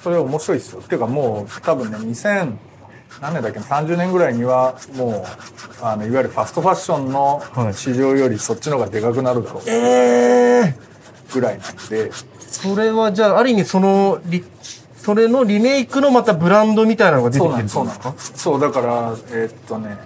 [0.03, 0.79] それ面白いですよ。
[0.79, 2.53] っていうかもう多分ね2000
[3.21, 5.23] 何年だっけな30年ぐらいにはもう
[5.85, 7.43] あのいわゆるファストファッションの
[7.73, 9.69] 市場よりそっちの方がでかくなるだろう。
[9.69, 14.43] えー、ぐらいなんで、それはじゃあある意味そのリ
[14.95, 18.33] それのリメイクのまたブランドみたいなのが出てきてるそうなんです。
[18.35, 19.97] そうだからえっとね。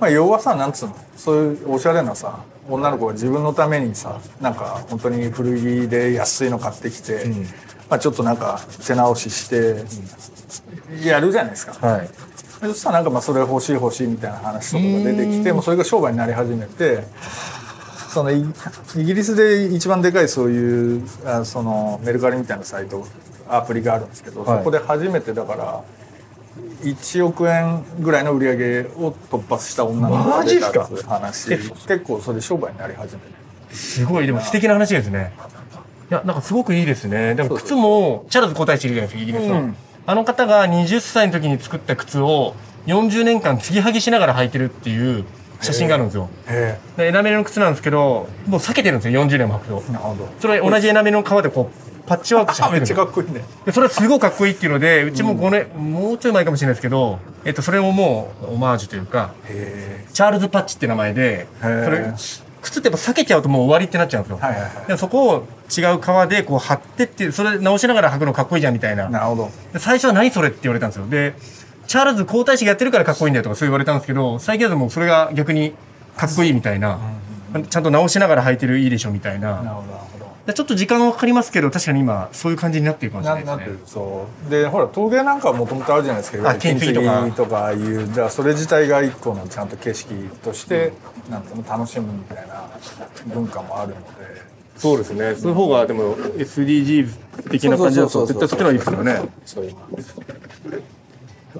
[0.00, 0.96] まあ要はさなんつうの？
[1.16, 7.24] そういうおしゃれなさ女の子が自分のためにさなんか本当に古着で安いの買ってきて、
[7.90, 9.84] まあ、ちょっとなんか手直しして
[11.04, 12.08] やるじゃないですか、はい。
[12.60, 17.04] そしたらなんかまあそれ欲しい欲しいみたいな話とかが出てきてもうそれが商売になり始めて
[18.08, 18.40] そのイ
[18.96, 23.04] イギリスで一番でかいそういうあそのメルカリみたいなサイト
[23.48, 24.58] アプリがあるんですけど、はい。
[24.58, 25.84] そこで初めてだから
[26.84, 31.48] 1億円ぐらいの売り上げを突破した女の子が出たっていう話。
[31.48, 33.74] 結構それ商売になり始めて。
[33.74, 35.32] すごいでも素敵な話ですね。
[36.10, 37.34] いやなんかすごくいいですね。
[37.34, 39.76] でも靴もチャールズ皇太子いるじゃないですかイギリスの、うん。
[40.06, 42.54] あの方が20歳の時に作った靴を
[42.86, 45.24] 40年間継ぎはぎしながら履いてるっていう
[45.64, 46.28] 写真があるんですよ。
[46.46, 49.82] へでエナメルの靴なんですけどもう避けてるんですよ40年も履くと。
[49.88, 50.28] えなるほど。
[50.38, 53.42] それ同じエナメルの革でこうパッチワークしてあめっちゃかっこいいね。
[53.64, 62.12] でそれはすごいかっこいいっていうのでうちも5年、もうちょい前かもしれないですけど、えっと、それをもうオマージュというかへチャールズ・パッチって名前でそれ
[62.62, 65.46] 靴ってやっぱ避けちゃうともう終わりってなっちゃうんですよ、えはいはいはでもそこを
[65.76, 69.06] 違う革でこう貼ってっていうそれ直しながら履くのかっこいいじゃんみたいな。
[69.06, 69.50] いなるほど。
[69.72, 71.06] で最初は何それって言われたんですよ。
[71.08, 71.34] で
[71.86, 75.74] チャールズ皇太子がやってるからかっこいいんだよとかそう言われたんですけど最近だともうそれが逆に
[76.16, 76.98] かっこいいみたいな
[77.68, 79.62] ちゃんと直しながら履いてるいいでしょみたいな。
[79.62, 79.88] なるほど。
[79.88, 83.80] なるほどでちょっと時間はかかりますけど確かに今そういう感じになってるかもしれなないなってですね。
[83.80, 84.50] るそう。
[84.50, 87.06] でほら陶芸なんかはもともとあるじゃないですかあ金継ぎとか。
[87.06, 87.72] 金継ぎとか。
[87.72, 90.92] いうだからそれ自体が一個のちゃんと景色として、
[91.30, 92.68] なんていうの楽しむみたいな
[93.32, 94.04] 文化もあるので。
[94.76, 95.34] そうですね。
[95.34, 97.16] そういう方がでも SDGs
[97.50, 99.22] 的な感じだと絶対そっちの方がいいですよね。
[99.46, 99.74] そういう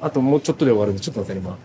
[0.00, 1.58] あともうちょっとで終わるんでちょっと待ってね今。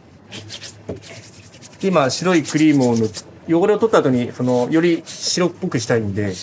[1.82, 3.10] 今白いクリームを塗っ
[3.52, 6.34] 汚れを取った後にそのより白っぽくしたいんで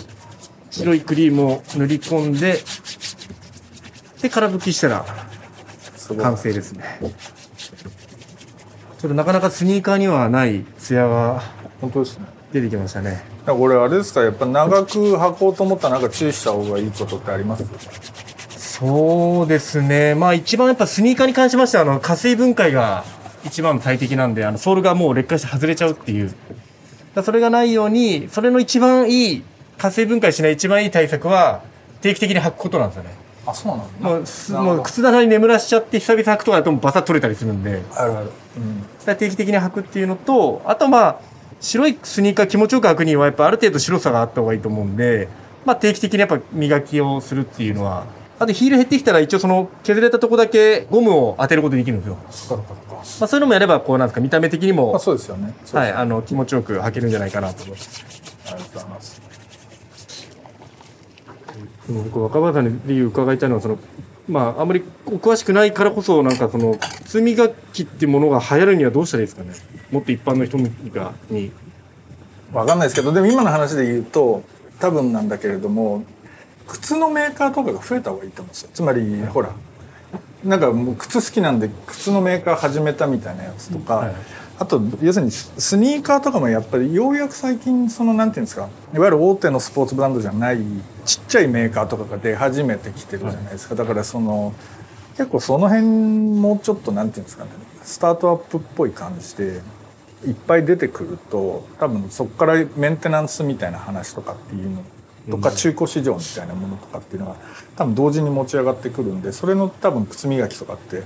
[0.70, 2.59] 白いクリームを塗り込んで
[4.22, 5.05] で空拭きしたら
[6.20, 6.84] 完成ですね。
[8.99, 11.43] ちょっとなかなかスニーカーにはないツヤが
[11.80, 12.26] 本当ですね。
[12.53, 13.22] 出てきましたね。
[13.45, 17.64] らこれあれですかやっぱ長く履こうと思ったらなんか注意した方がいいことってあります？
[18.79, 20.14] そうですね。
[20.14, 23.05] まあ一番やっぱスニーカーに関しましては、あの、加水分解が
[23.43, 26.35] 一番大敵なんで、あの、ソールがもう劣化して外れちゃうっていう。
[27.14, 29.45] だそれがないように、それの一番いい、
[29.79, 31.62] 加水分解しない一番いい対策は、
[32.03, 33.14] 定期的に履くことなんですよね。
[33.47, 41.20] あそうなんだもうもう靴棚に眠らしちゃって久々履くとかだとバサッと取れたりするんで、あるある、うん、だ定期的に履くっていうのと、あとまあ、
[41.61, 45.29] 白いスニーカー気持ちよく履くにはやっぱある程度白さがあった方がいいと思うんで、
[45.64, 48.05] まあ定期的にやっぱ磨きをするっていうのは、
[48.39, 52.18] あとヒール減ってきたら一応その削れたとこだけゴムを当てることできるんですよ。
[53.20, 55.55] まあそういうのもやればこうなんですか見た目的にまあも、そうですよね。
[55.72, 58.05] はい、あの気持ちよく履けるんじゃないかなと思います。
[58.47, 59.22] ありがとうございます。
[61.89, 63.78] 僕若林さんに理由伺いたいのはその
[64.28, 69.55] まああんまりお詳しくないからこそなんかその靴磨きってものが流行るにはどうしたらいいですかね。
[69.91, 70.59] もっと一般の人
[70.93, 71.53] がに。
[72.53, 74.43] わかんないですけどでも今の話で言うと
[74.78, 76.05] 多分なんだけれども
[76.66, 78.70] 靴のメーカーとかが増えた方がいいと思うんですよ。
[78.72, 79.50] つまりほら
[80.44, 84.14] なんかもう靴好きなんで靴のメーカー始めたみたいなやつとか、はい。
[84.58, 90.58] あと要するにススニーカーとかもやっぱりようやく最近そのなんていうんですかいわゆる大手のスポーツブランドじゃない
[91.04, 94.54] ちっちゃいメーカーとかが出始めてきてるじゃないですか、だからその
[95.18, 97.50] 結構その辺もうちょっとなんていうんですかね
[97.82, 99.60] スタートアップっぽい感じで
[100.26, 104.82] いっぱい出てくると多分そこからメンテナンスみたいな話とかっていうの
[105.31, 107.37] とか中古市場みたいなものとかっていうのが
[107.77, 111.03] 多分同時に持ち上がってくるんでそれの多分靴磨きとかって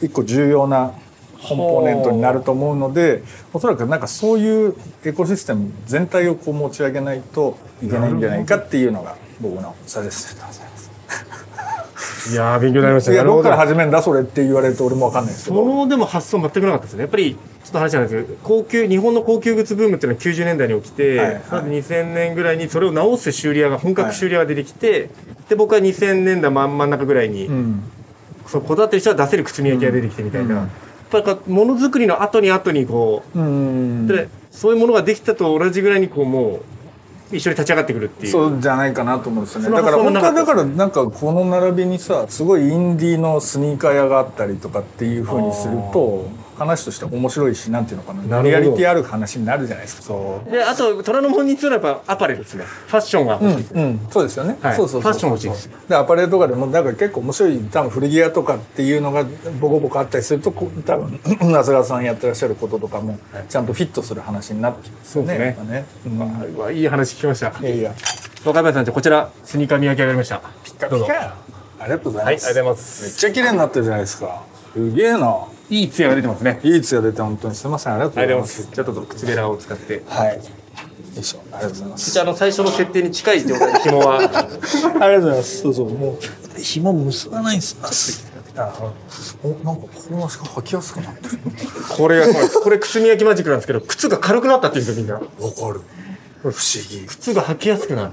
[0.00, 0.94] 一個重要な
[1.42, 3.22] コンポーネントになると思うので
[3.52, 4.74] おそらくなんかそういう
[5.04, 11.41] エコシステム全体をこう持ち上げないといけないんじゃないかっていうのが僕のサジェストでございます。
[12.30, 13.36] いやー勉強になりましたいやど。
[13.36, 15.64] こからそ始めるんだそれって言われると俺もわかんないですけど。
[15.64, 17.00] のでも発想全くなかったですね。
[17.00, 21.42] やっぱりちょっと話なんですけど高級日本の高級靴ブームっていうのは90年代に起きて、はいはい。
[21.48, 25.10] それで2000年ぐらいにそれを直す修理屋が本格修理屋が出てきて、
[25.48, 27.82] で僕は2000年代真ん中ぐらいに、うん。
[28.46, 30.60] そうこだわってる人は出せる靴磨きが出てきてみたいな、うん。
[30.60, 34.06] やっぱりものづくりの後に後にこううん。
[34.06, 36.62] でそういうものができたと同じぐらいにこうもう
[37.32, 38.32] 一緒に立ち上がってくるっていう。
[38.32, 39.70] そうじゃないかなと思うんですよね。
[39.70, 46.26] だから本当はだからなんかこの並びにさすごいインディーのスニーカー屋があったりとかっていうふうにすると
[46.62, 48.42] 話として面白いしなんていうのかな。
[48.42, 50.02] リアリティある話になるじゃないですか。
[50.02, 50.50] そう。
[50.50, 52.64] であと虎ノ門に強いのはやっぱアパレルですね。
[52.64, 53.56] ファッションが欲しい。
[53.56, 54.76] ですね、うん、そうですよね、はい。
[54.76, 59.24] そうそうそうファッション欲しいですでアパレルとかでもなんか結構面白い多分古着屋とかっていうのが
[59.60, 65.34] ボコボコあったりするとこ多分 長谷川さんやってらっしゃることとかもちゃんとフィットする話になってきますよね。
[65.34, 65.72] そうですね。
[65.72, 66.22] ね、うん。
[66.22, 67.52] あうわいい話聞きました。
[67.60, 67.94] いやいや。
[68.44, 70.40] 若林さんじゃあこちらスニーカー磨き上がりました。
[70.64, 71.04] ピカどうぞ。
[71.06, 71.32] ピカよ
[71.78, 73.02] ありがとうござはいいあります、がとうございます。
[73.04, 74.42] めっちゃ綺麗になってるじゃないですか。
[74.72, 75.36] すげえな
[75.72, 76.60] いい艶が出てますね。
[76.62, 77.94] いいツヤ出て本当にすみません。
[77.94, 78.62] ありがとうございます。
[78.64, 80.02] すじゃあちょっと靴べらを使って。
[80.06, 80.36] はい。
[80.36, 80.42] よ
[81.18, 81.42] いしょ。
[81.44, 82.10] ありがとうございます。
[82.10, 85.62] じゃああの最初の設定に近い状態で紐は ありがとうございます。
[85.62, 85.88] そうそう。
[85.88, 86.18] も
[86.56, 87.78] う紐結ばないんです
[88.54, 88.70] あ
[89.42, 91.38] おなんかこの足が履きやすくなってる。
[91.96, 92.26] これが
[92.62, 95.14] これ靴磨きマジックなんですけど靴が軽くなったっていうんですよみんな。
[95.14, 95.80] わかる。
[96.42, 96.54] 不思
[96.90, 97.06] 議。
[97.06, 98.12] 靴が履きやすくなる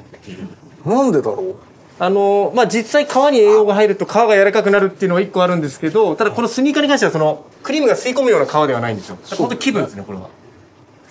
[0.86, 1.58] なんでだろ
[2.00, 9.18] あのまあ実際皮に栄養が入ると皮が柔らかくなるっていうのは一個あるんですけどただこのスニーカーに関してはそのクリームが吸い込むような皮ではないんですよ。
[9.38, 10.30] 本当気分ですねこれは。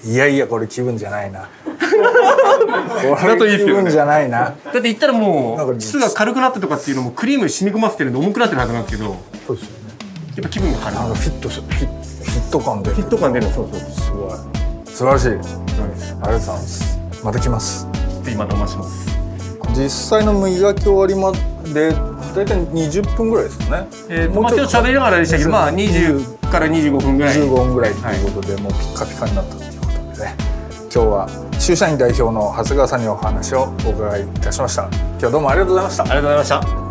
[0.05, 1.41] ういやいや これ気分じゃないな。
[1.41, 3.72] だといいっすよね。
[3.74, 4.39] 気分じゃないな。
[4.41, 9.16] だって言ったらもう靴が軽くなったとかっていうのもクリーム染み込ませてるんで重くなってるはずなんですけどや
[9.47, 9.78] そうですよね
[10.41, 10.99] っぱ気分が軽い。
[10.99, 12.91] なんかフィットしフィッフィット感で。
[12.91, 13.80] フィット感出るのそうそう。
[13.80, 14.30] すごい。
[14.86, 15.28] 素晴らしい。
[15.28, 16.99] ありがとうございます。
[17.24, 17.86] また来ます。
[18.24, 19.17] で今飲まします
[19.79, 21.31] 実際の磨き終わりま
[21.72, 21.93] で
[22.35, 23.87] 大体20分ぐらいですかね。
[24.09, 27.37] えーとまあ今日喋りながらでしたけどまあ20から25分ぐらい。
[27.37, 30.35] 15分ぐらいということで、もうピッカピカになったということでね。
[30.93, 31.29] 今日は
[31.61, 34.89] 駐社員代表の長谷川さんにお話をお伺いいたしました。
[34.89, 36.03] 今日はどうもありがとうございました。
[36.03, 36.88] ありがとうございました